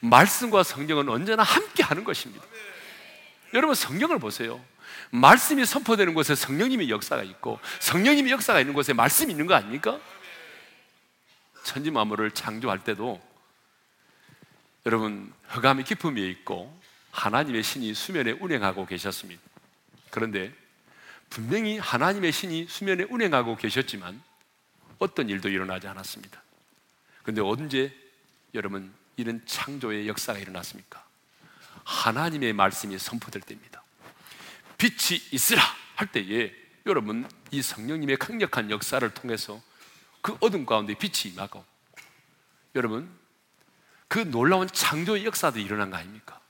말씀과 0.00 0.62
성령은 0.62 1.10
언제나 1.10 1.42
함께 1.42 1.82
하는 1.82 2.02
것입니다. 2.02 2.46
여러분, 3.52 3.74
성령을 3.74 4.18
보세요. 4.18 4.58
말씀이 5.10 5.66
선포되는 5.66 6.14
곳에 6.14 6.34
성령님의 6.34 6.88
역사가 6.88 7.24
있고, 7.24 7.60
성령님의 7.80 8.32
역사가 8.32 8.58
있는 8.58 8.72
곳에 8.72 8.94
말씀이 8.94 9.32
있는 9.32 9.46
거 9.46 9.52
아닙니까? 9.52 10.00
천지 11.68 11.90
만물을 11.90 12.30
창조할 12.30 12.82
때도 12.82 13.20
여러분 14.86 15.30
깊음 15.84 16.16
위에 16.16 16.26
있고 16.30 16.74
하나님의 17.10 17.62
신이 17.62 17.92
수면에 17.92 18.30
운행하고 18.32 18.86
계셨습니다. 18.86 19.42
그런데 20.08 20.50
분명히 21.28 21.76
하나님의 21.76 22.32
신이 22.32 22.68
수면에 22.70 23.04
운행하고 23.04 23.56
계셨지만 23.56 24.18
어떤 24.98 25.28
일도 25.28 25.50
일어나지 25.50 25.86
않았습니다. 25.86 26.42
그런데 27.22 27.42
언제 27.42 27.94
여러분 28.54 28.90
이런 29.18 29.42
창조의 29.44 30.08
역사가 30.08 30.38
일어났습니까? 30.38 31.04
하나님의 31.84 32.54
말씀이 32.54 32.98
선포될 32.98 33.42
때입니다. 33.42 33.82
빛이 34.78 35.20
있으라 35.32 35.60
할 35.96 36.10
때에 36.10 36.50
여러분 36.86 37.28
이 37.50 37.60
성령님의 37.60 38.16
강력한 38.16 38.70
역사를 38.70 39.06
통해서 39.12 39.60
그 40.20 40.36
어둠 40.40 40.66
가운데 40.66 40.94
빛이 40.94 41.32
임하고 41.32 41.64
여러분 42.74 43.08
그 44.08 44.18
놀라운 44.18 44.66
창조의 44.68 45.24
역사도 45.24 45.58
일어난 45.58 45.90
거 45.90 45.96
아닙니까? 45.96 46.40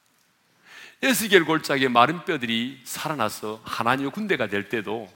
에스겔 1.03 1.45
골짜기에 1.45 1.89
마른 1.89 2.25
뼈들이 2.25 2.81
살아나서 2.85 3.61
하나님의 3.65 4.13
군대가 4.13 4.49
될 4.49 4.69
때도 4.69 5.13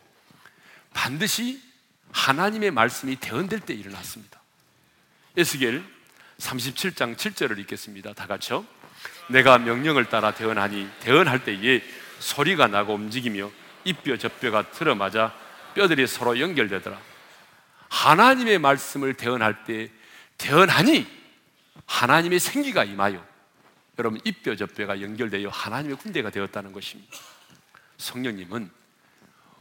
반드시 0.93 1.61
하나님의 2.13 2.71
말씀이 2.71 3.17
대언될 3.17 3.61
때 3.61 3.75
일어났습니다. 3.75 4.41
에스겔 5.37 5.83
37장 6.39 7.17
7절을 7.17 7.59
읽겠습니다. 7.61 8.13
다 8.13 8.27
같이요. 8.27 8.65
내가 9.29 9.59
명령을 9.59 10.09
따라 10.09 10.35
대언하니 10.35 10.89
대언할 11.01 11.45
때에 11.45 11.83
소리가 12.19 12.67
나고 12.69 12.95
움직이며 12.95 13.51
이 13.85 13.93
뼈 13.93 14.17
저뼈가 14.17 14.71
틀어맞아 14.71 15.35
뼈들이 15.75 16.07
서로 16.07 16.39
연결되더라. 16.39 17.12
하나님의 17.93 18.59
말씀을 18.59 19.13
대언할 19.15 19.65
때 19.65 19.91
대언하니 20.39 21.07
하나님의 21.85 22.41
생기가 22.41 22.85
임하여 22.85 23.23
여러분 23.99 24.19
이뼈 24.25 24.57
저뼈가 24.57 25.03
연결되어 25.03 25.51
하나님의 25.51 25.99
군대가 25.99 26.31
되었다는 26.31 26.73
것입니다. 26.73 27.15
성령님은 27.99 28.71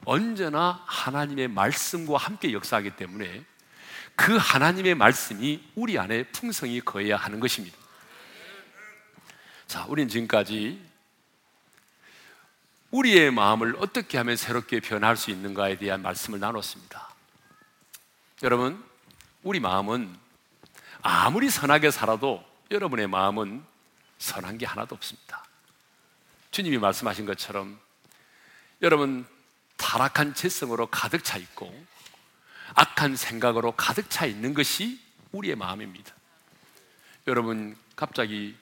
언제나 0.05 0.81
하나님의 0.87 1.49
말씀과 1.49 2.17
함께 2.17 2.53
역사하기 2.53 2.91
때문에 2.91 3.43
그 4.15 4.37
하나님의 4.37 4.95
말씀이 4.95 5.61
우리 5.75 5.99
안에 5.99 6.23
풍성히 6.31 6.79
거해야 6.79 7.17
하는 7.17 7.41
것입니다. 7.41 7.77
자, 9.67 9.85
우린 9.89 10.07
지금까지 10.07 10.81
우리의 12.91 13.31
마음을 13.31 13.75
어떻게 13.79 14.17
하면 14.17 14.37
새롭게 14.37 14.79
변할 14.79 15.17
수 15.17 15.31
있는가에 15.31 15.77
대한 15.77 16.01
말씀을 16.01 16.39
나눴습니다. 16.39 17.10
여러분, 18.43 18.83
우리 19.43 19.59
마음은 19.59 20.15
아무리 21.03 21.49
선하게 21.49 21.91
살아도 21.91 22.43
여러분의 22.71 23.07
마음은 23.07 23.63
선한 24.17 24.57
게 24.57 24.65
하나도 24.65 24.95
없습니다. 24.95 25.45
주님이 26.51 26.77
말씀하신 26.79 27.25
것처럼 27.25 27.79
여러분 28.81 29.25
타락한 29.77 30.33
재성으로 30.33 30.87
가득 30.87 31.23
차 31.23 31.37
있고 31.37 31.73
악한 32.73 33.15
생각으로 33.15 33.73
가득 33.73 34.09
차 34.09 34.25
있는 34.25 34.53
것이 34.53 34.99
우리의 35.31 35.55
마음입니다. 35.55 36.13
여러분 37.27 37.75
갑자기 37.95 38.55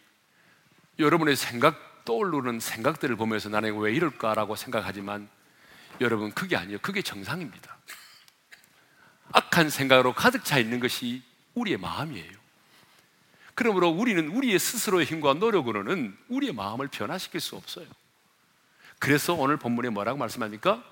여러분의 0.98 1.36
생각 1.36 2.06
떠오르는 2.06 2.60
생각들을 2.60 3.16
보면서 3.16 3.50
나는 3.50 3.78
왜 3.78 3.94
이럴까라고 3.94 4.56
생각하지만 4.56 5.30
여러분 6.02 6.32
그게 6.32 6.56
아니에요. 6.56 6.80
그게 6.82 7.02
정상입니다. 7.02 7.79
악한 9.32 9.70
생각으로 9.70 10.14
가득 10.14 10.44
차 10.44 10.58
있는 10.60 10.80
것이 10.80 11.22
우리의 11.54 11.78
마음이에요. 11.78 12.40
그러므로 13.56 13.90
우리는 13.90 14.30
우리의 14.30 14.58
스스로의 14.58 15.06
힘과 15.06 15.34
노력으로는 15.34 16.18
우리의 16.30 16.54
마음을 16.54 16.88
변화시킬 16.88 17.42
수 17.42 17.56
없어요. 17.56 17.86
그래서 19.00 19.34
오늘 19.34 19.58
본문에 19.58 19.90
뭐라고 19.90 20.18
말씀합니까? 20.18 20.84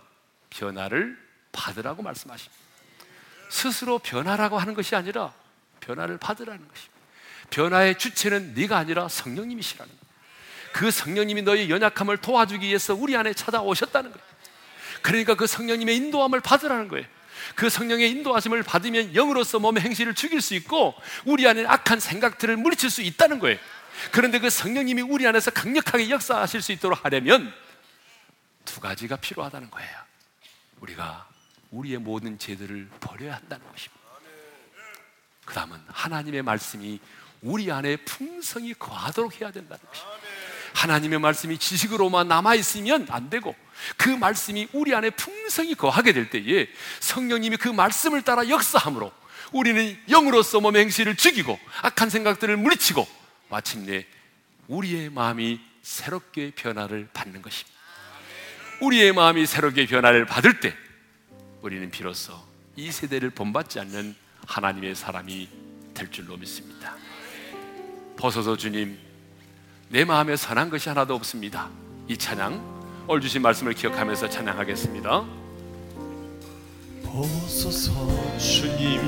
변화를 0.49 1.17
받으라고 1.51 2.03
말씀하십니다. 2.03 2.55
스스로 3.49 3.99
변화라고 3.99 4.57
하는 4.57 4.73
것이 4.73 4.95
아니라 4.95 5.33
변화를 5.79 6.17
받으라는 6.17 6.67
것입니다. 6.67 6.97
변화의 7.49 7.97
주체는 7.97 8.53
네가 8.53 8.77
아니라 8.77 9.07
성령님이시라는 9.07 9.89
거예요. 9.89 10.07
그 10.73 10.91
성령님이 10.91 11.43
너의 11.43 11.69
연약함을 11.69 12.17
도와주기 12.17 12.67
위해서 12.67 12.93
우리 12.93 13.15
안에 13.15 13.33
찾아오셨다는 13.33 14.11
거예요. 14.11 14.27
그러니까 15.01 15.35
그 15.35 15.47
성령님의 15.47 15.95
인도함을 15.95 16.41
받으라는 16.41 16.87
거예요. 16.89 17.05
그 17.55 17.69
성령의 17.69 18.11
인도하심을 18.11 18.63
받으면 18.63 19.13
영으로서 19.13 19.59
몸의 19.59 19.83
행실을 19.83 20.13
죽일 20.15 20.41
수 20.41 20.53
있고 20.55 20.95
우리 21.25 21.47
안에 21.47 21.65
악한 21.65 21.99
생각들을 21.99 22.57
물리칠 22.57 22.89
수 22.89 23.01
있다는 23.01 23.39
거예요. 23.39 23.57
그런데 24.11 24.39
그 24.39 24.49
성령님이 24.49 25.01
우리 25.01 25.25
안에서 25.27 25.51
강력하게 25.51 26.09
역사하실 26.09 26.61
수 26.61 26.71
있도록 26.71 27.03
하려면 27.03 27.53
두 28.65 28.79
가지가 28.79 29.15
필요하다는 29.17 29.71
거예요. 29.71 29.97
우리가 30.81 31.27
우리의 31.71 31.97
모든 31.97 32.37
죄들을 32.37 32.89
버려야 32.99 33.35
한다는 33.35 33.65
것입니다. 33.71 33.97
그 35.45 35.53
다음은 35.53 35.79
하나님의 35.87 36.43
말씀이 36.43 36.99
우리 37.41 37.71
안에 37.71 37.97
풍성히 37.97 38.73
거하도록 38.73 39.39
해야 39.39 39.51
된다는 39.51 39.83
것입니다. 39.85 40.26
하나님의 40.73 41.19
말씀이 41.19 41.57
지식으로만 41.57 42.27
남아있으면 42.27 43.07
안 43.09 43.29
되고 43.29 43.55
그 43.95 44.09
말씀이 44.09 44.67
우리 44.73 44.93
안에 44.93 45.11
풍성히 45.11 45.75
거하게 45.75 46.13
될 46.13 46.29
때에 46.29 46.67
성령님이 46.99 47.57
그 47.57 47.69
말씀을 47.69 48.21
따라 48.21 48.47
역사함으로 48.47 49.11
우리는 49.53 49.97
영으로서 50.09 50.59
몸의 50.59 50.83
행실을 50.83 51.15
죽이고 51.15 51.57
악한 51.81 52.09
생각들을 52.09 52.57
물리치고 52.57 53.07
마침내 53.49 54.05
우리의 54.67 55.09
마음이 55.09 55.61
새롭게 55.81 56.51
변화를 56.51 57.07
받는 57.13 57.41
것입니다. 57.41 57.77
우리의 58.81 59.13
마음이 59.13 59.45
새롭게 59.45 59.87
변화를 59.87 60.25
받을 60.25 60.59
때 60.59 60.75
우리는 61.61 61.89
비로소 61.89 62.33
이 62.75 62.91
세대를 62.91 63.31
본받지 63.31 63.79
않는 63.79 64.15
하나님의 64.45 64.95
사람이 64.95 65.49
될 65.93 66.11
줄로 66.11 66.37
믿습니다. 66.37 66.95
벗어서 68.17 68.55
주님, 68.55 68.99
내 69.89 70.03
마음에 70.03 70.35
선한 70.35 70.69
것이 70.69 70.89
하나도 70.89 71.15
없습니다. 71.15 71.69
이 72.09 72.17
찬양, 72.17 72.61
오늘 73.07 73.21
주신 73.21 73.41
말씀을 73.41 73.73
기억하면서 73.73 74.29
찬양하겠습니다. 74.29 75.23
보소서 77.05 78.37
주님, 78.37 79.01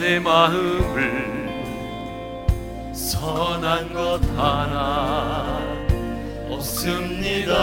내 0.00 0.18
마음을 0.18 1.44
선한 2.92 3.92
것 3.92 4.20
하나 4.36 5.60
없습니다. 6.50 7.54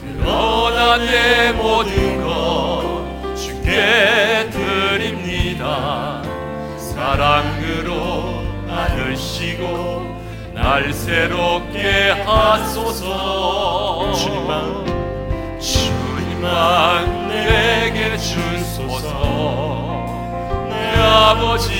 그러나 0.00 0.96
내 0.98 1.52
모든 1.52 2.20
것 2.24 3.06
주께 3.36 4.50
드립니다. 4.50 6.03
사랑으로 7.04 8.44
안으시고 8.66 10.16
날 10.54 10.90
새롭게 10.90 12.12
하소서. 12.24 14.10
주님만 14.14 15.60
주님만 15.60 17.28
내게 17.28 18.16
주소서. 18.16 20.06
내 20.70 20.98
아버지 20.98 21.74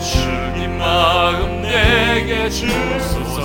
주님 0.00 0.78
마음 0.78 1.60
내게 1.60 2.48
주소서 2.48 3.42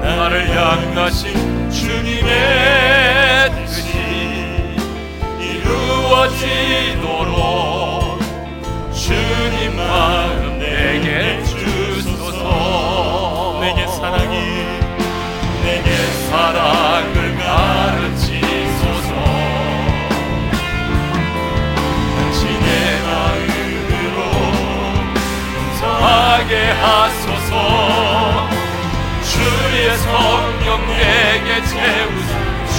나를 0.00 0.48
향하신 0.48 1.70
주님의 1.70 3.52
뜻이 3.54 3.92
이루어지도록 5.38 6.38
주님 9.08 9.74
마음 9.74 10.58
내게 10.58 11.42
주소서. 11.42 12.42
내게 13.62 13.86
사랑이 13.86 14.34
내게 15.64 15.88
사랑을 16.28 17.14
가르치소서. 17.38 19.10
당신의 22.16 22.68
마음으로 23.06 24.18
하게 26.02 26.52
하소서. 26.72 27.52
주의 29.22 29.96
성령 29.96 30.66
내게 30.86 31.48
채우소 31.64 32.30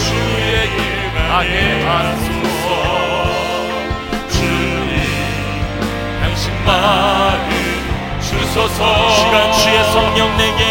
주의 0.06 0.46
일 0.78 0.78
가게 1.16 1.54
하소서 1.86 2.29
마음 6.66 7.50
주소서. 8.22 9.10
시간 9.16 9.52
주의 9.54 9.84
성령 9.92 10.38
내게. 10.38 10.64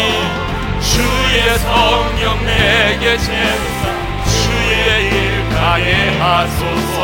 주의 0.81 1.59
성령 1.59 2.45
내게 2.45 3.17
채우사. 3.17 3.81
주의 4.25 5.05
일 5.11 5.49
가게 5.49 5.87
하소서. 6.19 6.97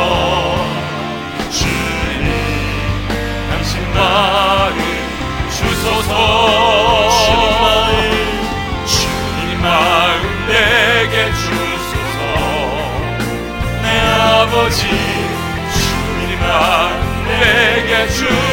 주님 1.50 2.24
당신 3.50 3.70
마음 3.94 4.76
주소서. 5.50 6.10
주님 7.10 7.44
마음 7.60 7.90
주님 8.86 9.62
마음 9.62 10.46
내게 10.48 11.32
주소서. 11.32 12.20
내 13.82 13.86
아버지 14.00 14.80
주님 15.74 16.40
마음 16.40 16.90
내게 17.26 18.08
주소서 18.08 18.45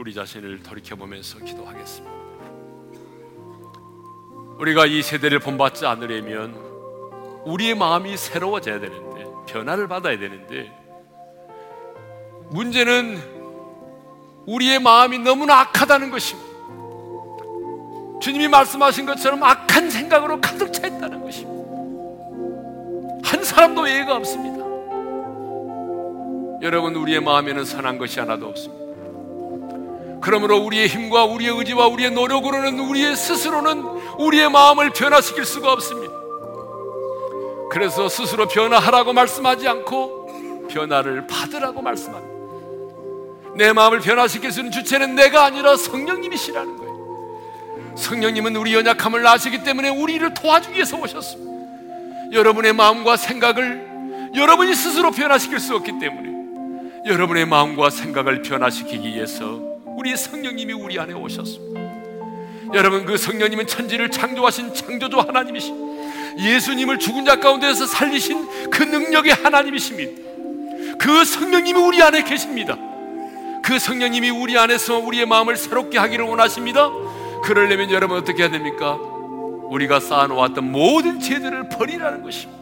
우리 0.00 0.14
자신을 0.14 0.62
돌이켜보면서 0.62 1.40
기도하겠습니다. 1.40 2.10
우리가 4.58 4.86
이 4.86 5.02
세대를 5.02 5.40
본받지 5.40 5.84
않으려면 5.84 6.54
우리의 7.44 7.74
마음이 7.74 8.16
새로워져야 8.16 8.80
되는데 8.80 9.26
변화를 9.46 9.88
받아야 9.88 10.18
되는데 10.18 10.72
문제는 12.48 13.20
우리의 14.46 14.78
마음이 14.78 15.18
너무나 15.18 15.60
악하다는 15.60 16.10
것입니다. 16.10 16.48
주님이 18.22 18.48
말씀하신 18.48 19.04
것처럼 19.04 19.42
악한 19.42 19.90
생각으로 19.90 20.40
가득 20.40 20.72
차 20.72 20.86
있다는 20.86 21.20
것입니다. 21.20 21.60
한 23.22 23.44
사람도 23.44 23.86
예가 23.86 24.16
없습니다. 24.16 24.64
여러분 26.62 26.96
우리의 26.96 27.20
마음에는 27.20 27.66
선한 27.66 27.98
것이 27.98 28.18
하나도 28.18 28.46
없습니다. 28.48 28.89
그러므로 30.22 30.58
우리의 30.58 30.88
힘과 30.88 31.24
우리의 31.24 31.56
의지와 31.56 31.86
우리의 31.88 32.10
노력으로는 32.10 32.78
우리의 32.78 33.16
스스로는 33.16 33.82
우리의 34.18 34.50
마음을 34.50 34.90
변화시킬 34.90 35.44
수가 35.44 35.72
없습니다. 35.72 36.12
그래서 37.70 38.08
스스로 38.08 38.46
변화하라고 38.46 39.12
말씀하지 39.12 39.68
않고 39.68 40.68
변화를 40.70 41.26
받으라고 41.26 41.80
말씀합니다. 41.80 42.40
내 43.56 43.72
마음을 43.72 44.00
변화시킬 44.00 44.52
수 44.52 44.60
있는 44.60 44.72
주체는 44.72 45.14
내가 45.14 45.44
아니라 45.44 45.76
성령님이시라는 45.76 46.76
거예요. 46.76 46.90
성령님은 47.96 48.56
우리 48.56 48.74
연약함을 48.74 49.26
아시기 49.26 49.62
때문에 49.62 49.88
우리를 49.88 50.34
도와주기 50.34 50.74
위해서 50.74 50.96
오셨습니다. 50.96 51.50
여러분의 52.32 52.72
마음과 52.72 53.16
생각을 53.16 53.88
여러분이 54.34 54.74
스스로 54.74 55.10
변화시킬 55.10 55.58
수 55.58 55.74
없기 55.76 55.98
때문에 55.98 56.30
여러분의 57.06 57.46
마음과 57.46 57.90
생각을 57.90 58.42
변화시키기 58.42 59.08
위해서 59.08 59.69
우리 60.00 60.16
성령님이 60.16 60.72
우리 60.72 60.98
안에 60.98 61.12
오셨습니다. 61.12 61.78
여러분 62.72 63.04
그 63.04 63.18
성령님은 63.18 63.66
천지를 63.66 64.10
창조하신 64.10 64.72
창조주 64.72 65.18
하나님이시 65.18 65.74
예수님을 66.38 66.98
죽은 66.98 67.26
자 67.26 67.38
가운데서 67.38 67.86
살리신 67.86 68.70
그 68.70 68.82
능력의 68.82 69.34
하나님이십니다. 69.34 70.22
그 70.98 71.22
성령님이 71.26 71.78
우리 71.78 72.02
안에 72.02 72.24
계십니다. 72.24 72.78
그 73.62 73.78
성령님이 73.78 74.30
우리 74.30 74.56
안에서 74.56 74.96
우리의 74.96 75.26
마음을 75.26 75.58
새롭게 75.58 75.98
하기를 75.98 76.24
원하십니다. 76.24 76.88
그러려면 77.44 77.90
여러분 77.90 78.16
어떻게 78.16 78.44
해야 78.44 78.50
됩니까? 78.50 78.94
우리가 78.94 80.00
쌓아놓았던 80.00 80.72
모든 80.72 81.20
죄들을 81.20 81.68
버리라는 81.68 82.22
것입니다. 82.22 82.59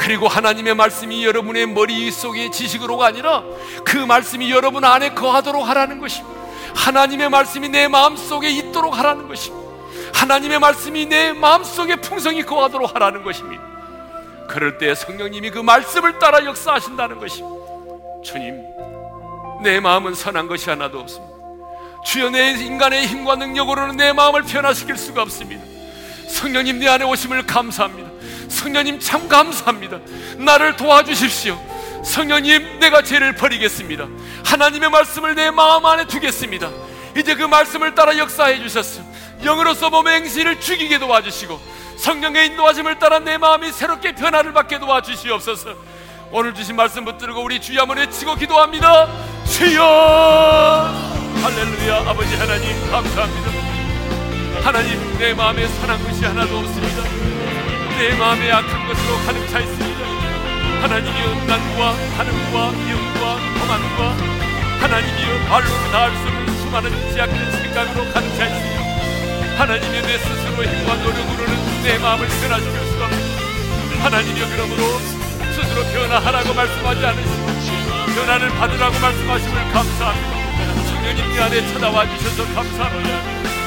그리고 0.00 0.28
하나님의 0.28 0.74
말씀이 0.74 1.26
여러분의 1.26 1.66
머릿속의 1.66 2.50
지식으로가 2.52 3.04
아니라 3.04 3.44
그 3.84 3.98
말씀이 3.98 4.50
여러분 4.50 4.82
안에 4.82 5.10
거하도록 5.10 5.68
하라는 5.68 6.00
것입니다. 6.00 6.40
하나님의 6.74 7.28
말씀이 7.28 7.68
내 7.68 7.86
마음 7.86 8.16
속에 8.16 8.48
있도록 8.48 8.96
하라는 8.96 9.28
것입니다. 9.28 9.62
하나님의 10.14 10.58
말씀이 10.58 11.04
내 11.04 11.34
마음 11.34 11.62
속에 11.62 11.96
풍성히 11.96 12.42
거하도록 12.42 12.94
하라는 12.94 13.22
것입니다. 13.22 13.62
그럴 14.48 14.78
때 14.78 14.94
성령님이 14.94 15.50
그 15.50 15.58
말씀을 15.58 16.18
따라 16.18 16.46
역사하신다는 16.46 17.20
것입니다. 17.20 17.54
주님, 18.24 18.64
내 19.62 19.80
마음은 19.80 20.14
선한 20.14 20.48
것이 20.48 20.70
하나도 20.70 20.98
없습니다. 20.98 21.34
주여 22.06 22.30
내 22.30 22.52
인간의 22.52 23.06
힘과 23.06 23.36
능력으로는 23.36 23.98
내 23.98 24.14
마음을 24.14 24.44
변화시킬 24.44 24.96
수가 24.96 25.20
없습니다. 25.20 25.62
성령님 26.26 26.78
내 26.78 26.88
안에 26.88 27.04
오심을 27.04 27.46
감사합니다. 27.46 28.09
성령님 28.50 29.00
참 29.00 29.28
감사합니다. 29.28 29.98
나를 30.36 30.76
도와주십시오. 30.76 31.58
성령님 32.04 32.80
내가 32.80 33.02
죄를 33.02 33.34
버리겠습니다. 33.34 34.06
하나님의 34.44 34.90
말씀을 34.90 35.34
내 35.34 35.50
마음 35.50 35.86
안에 35.86 36.06
두겠습니다. 36.06 36.68
이제 37.16 37.34
그 37.34 37.44
말씀을 37.44 37.94
따라 37.94 38.16
역사해 38.18 38.60
주셨어. 38.60 39.00
영으로서 39.44 39.88
몸의 39.88 40.20
행실을 40.20 40.60
죽이게 40.60 40.98
도와주시고 40.98 41.58
성령의 41.96 42.46
인도하심을 42.48 42.98
따라 42.98 43.18
내 43.18 43.38
마음이 43.38 43.72
새롭게 43.72 44.12
변화를 44.12 44.52
받게 44.52 44.78
도와주시옵소서. 44.78 45.74
오늘 46.32 46.54
주신 46.54 46.76
말씀 46.76 47.04
붙들고 47.04 47.42
우리 47.42 47.60
주여 47.60 47.80
한번 47.80 47.98
외치고 47.98 48.34
기도합니다. 48.36 49.08
주여! 49.46 51.10
할렐루야 51.42 52.10
아버지 52.10 52.36
하나님 52.36 52.90
감사합니다. 52.90 53.50
하나님 54.62 55.18
내 55.18 55.34
마음에 55.34 55.66
선한 55.66 56.04
것이 56.04 56.24
하나도 56.24 56.58
없습니다. 56.58 57.29
내 58.00 58.14
마음에 58.14 58.50
악한 58.50 58.88
것으로 58.88 59.14
가득 59.26 59.46
차 59.50 59.60
있습니다. 59.60 60.00
하나님이여 60.80 61.34
난과 61.44 61.92
하늘과 62.16 62.72
영과 62.88 63.36
평안과 63.58 64.16
하나님이여 64.80 65.48
말로 65.50 65.68
닿을 65.92 66.16
수 66.16 66.28
없는 66.28 66.60
수많은 66.60 67.12
지약된 67.12 67.52
생각으로 67.52 68.10
가득 68.14 68.34
차 68.38 68.46
있습니다. 68.46 69.58
하나님이여 69.58 70.00
내 70.00 70.16
스스로 70.16 70.64
힘과 70.64 70.94
노력으로는 70.94 71.82
내 71.82 71.98
마음을 71.98 72.26
변화시킬 72.26 72.72
수가 72.72 73.04
없습니다. 73.04 74.04
하나님이여 74.04 74.46
그러므로 74.48 74.82
스스로 75.52 75.84
변화하라고 75.92 76.54
말씀하지 76.54 77.04
않으시고 77.04 77.46
변화를 78.14 78.48
받으라고 78.48 78.98
말씀하심을 78.98 79.72
감사합니다. 79.74 80.84
성령님 80.88 81.32
내 81.34 81.42
안에 81.42 81.72
찾아와 81.74 82.08
주셔서 82.16 82.54
감사합니다. 82.54 83.10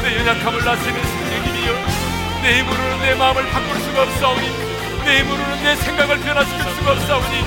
내 0.01 0.17
연약함을 0.17 0.65
나시는 0.65 1.03
성령님이여 1.03 2.12
내 2.43 2.59
힘으로는 2.59 2.99
내 2.99 3.15
마음을 3.15 3.49
바꿀 3.51 3.79
수가 3.79 4.03
없사오니 4.03 4.41
내 5.05 5.19
힘으로는 5.19 5.63
내 5.63 5.75
생각을 5.77 6.19
변화시킬 6.19 6.59
수가 6.75 6.91
없사오니 6.91 7.39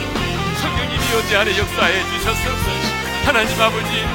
성령님이여 0.63 1.23
내 1.29 1.37
안에 1.37 1.59
역사해 1.59 2.03
주셨소 2.03 2.49
하나님 3.27 3.61
아버지 3.61 4.07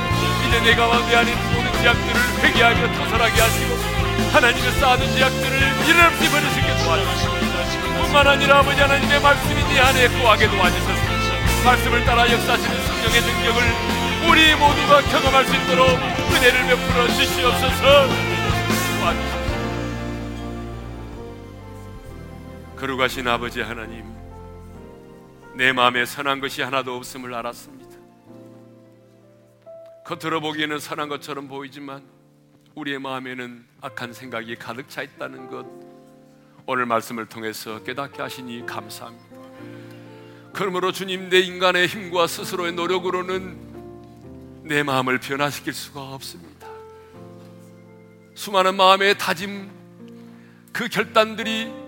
이제 0.47 0.59
내 0.61 0.75
가운데 0.75 1.15
안에 1.15 1.35
모든 1.53 1.71
죄악들을 1.83 2.21
회개하며 2.43 2.97
토설하게 2.97 3.41
하시고 3.41 3.77
하나님의 4.33 4.71
쌓아둔 4.79 5.15
죄악들을 5.15 5.57
일어없이 5.85 6.29
버리시게 6.31 6.83
도와주시고 6.83 7.41
뿐만 8.01 8.27
아니라 8.27 8.59
아버지 8.59 8.81
하나님의 8.81 9.21
말씀이 9.21 9.63
내 9.65 9.79
안에 9.79 10.07
거하게 10.19 10.47
도와주셔서. 10.49 11.11
말씀을 11.63 12.03
따라 12.05 12.23
역사하시는 12.23 12.87
성령의 12.87 13.21
능력을 13.21 13.61
우리 14.29 14.55
모두가 14.55 15.01
경험할 15.01 15.45
수 15.45 15.55
있도록 15.55 15.89
은혜를 15.89 16.65
베풀어 16.65 17.07
주시옵소서. 17.07 18.07
도와주시옵소서 18.99 19.40
거룩하신 22.81 23.27
아버지 23.27 23.61
하나님, 23.61 24.03
내 25.53 25.71
마음에 25.71 26.03
선한 26.03 26.39
것이 26.39 26.63
하나도 26.63 26.95
없음을 26.95 27.31
알았습니다. 27.31 27.95
겉으로 30.03 30.41
보기에는 30.41 30.79
선한 30.79 31.07
것처럼 31.07 31.47
보이지만 31.47 32.01
우리의 32.73 32.97
마음에는 32.97 33.67
악한 33.81 34.13
생각이 34.13 34.55
가득 34.55 34.89
차 34.89 35.03
있다는 35.03 35.47
것 35.47 35.67
오늘 36.65 36.87
말씀을 36.87 37.27
통해서 37.27 37.83
깨닫게 37.83 38.19
하시니 38.19 38.65
감사합니다. 38.65 39.37
그러므로 40.51 40.91
주님 40.91 41.29
내 41.29 41.39
인간의 41.39 41.85
힘과 41.85 42.25
스스로의 42.25 42.73
노력으로는 42.73 44.63
내 44.63 44.81
마음을 44.81 45.19
변화시킬 45.19 45.73
수가 45.73 46.01
없습니다. 46.01 46.67
수많은 48.33 48.75
마음의 48.75 49.19
다짐 49.19 49.69
그 50.73 50.87
결단들이 50.87 51.80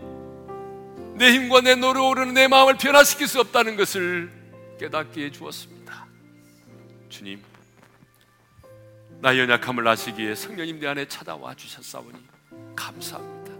내 1.16 1.32
힘과 1.34 1.62
내 1.62 1.76
노력으로는 1.76 2.34
내 2.34 2.48
마음을 2.48 2.78
변화시킬 2.78 3.28
수 3.28 3.40
없다는 3.40 3.76
것을 3.76 4.32
깨닫게 4.80 5.26
해 5.26 5.32
주었습니다. 5.32 6.06
주님, 7.10 7.42
나 9.22 9.38
연약함을 9.38 9.88
아시기에 9.88 10.36
성령님 10.36 10.80
내 10.80 10.88
안에 10.88 11.08
찾아와 11.08 11.54
주셨사오니 11.56 12.18
감사합니다. 12.76 13.54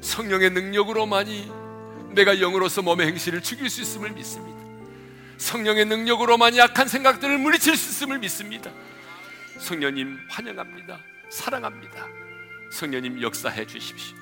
성령의 0.00 0.50
능력으로만이 0.50 1.50
내가 2.10 2.38
영으로서 2.38 2.82
몸의 2.82 3.06
행실을 3.06 3.42
죽일 3.42 3.70
수 3.70 3.80
있음을 3.80 4.10
믿습니다. 4.10 4.62
성령의 5.38 5.86
능력으로만이 5.86 6.58
약한 6.58 6.86
생각들을 6.88 7.38
물리칠 7.38 7.76
수 7.76 7.90
있음을 7.90 8.18
믿습니다. 8.18 8.70
성령님 9.58 10.18
환영합니다. 10.28 10.98
사랑합니다. 11.30 12.06
성령님 12.70 13.22
역사해 13.22 13.66
주십시오. 13.66 14.16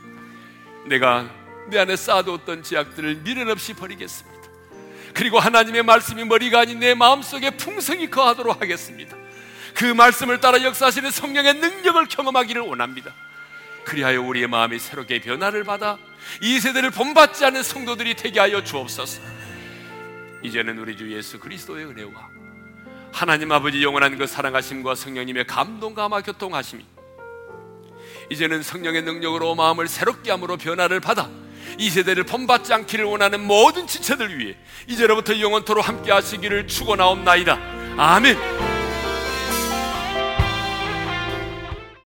내가 0.86 1.41
내 1.68 1.78
안에 1.78 1.96
쌓아두었던 1.96 2.62
제약들을 2.62 3.22
미련 3.22 3.50
없이 3.50 3.74
버리겠습니다. 3.74 4.42
그리고 5.14 5.38
하나님의 5.38 5.82
말씀이 5.82 6.24
머리가 6.24 6.60
아닌 6.60 6.80
내 6.80 6.94
마음속에 6.94 7.50
풍성히 7.50 8.10
거하도록 8.10 8.60
하겠습니다. 8.60 9.16
그 9.74 9.84
말씀을 9.84 10.40
따라 10.40 10.62
역사하시는 10.62 11.10
성령의 11.10 11.54
능력을 11.54 12.06
경험하기를 12.06 12.62
원합니다. 12.62 13.14
그리하여 13.84 14.22
우리의 14.22 14.46
마음이 14.46 14.78
새롭게 14.78 15.20
변화를 15.20 15.64
받아 15.64 15.98
이 16.40 16.60
세대를 16.60 16.90
본받지 16.90 17.44
않은 17.44 17.62
성도들이 17.62 18.14
되게 18.14 18.40
하여 18.40 18.62
주옵소서. 18.62 19.20
이제는 20.42 20.78
우리 20.78 20.96
주 20.96 21.10
예수 21.12 21.38
그리스도의 21.38 21.86
은혜와 21.86 22.30
하나님 23.12 23.52
아버지 23.52 23.82
영원한 23.82 24.16
그 24.16 24.26
사랑하심과 24.26 24.94
성령님의 24.94 25.46
감동 25.46 25.94
감화 25.94 26.20
교통하심이 26.22 26.84
이제는 28.30 28.62
성령의 28.62 29.02
능력으로 29.02 29.54
마음을 29.54 29.86
새롭게 29.86 30.30
함으로 30.30 30.56
변화를 30.56 31.00
받아 31.00 31.28
이 31.78 31.90
세대를 31.90 32.24
본받지 32.24 32.72
않기를 32.72 33.04
원하는 33.04 33.40
모든 33.46 33.86
지체들 33.86 34.38
위해 34.38 34.54
이제로부터 34.86 35.38
영원토로 35.38 35.82
함께 35.82 36.12
하시기를 36.12 36.66
축원하옵나이다. 36.68 37.58
아멘. 37.96 38.71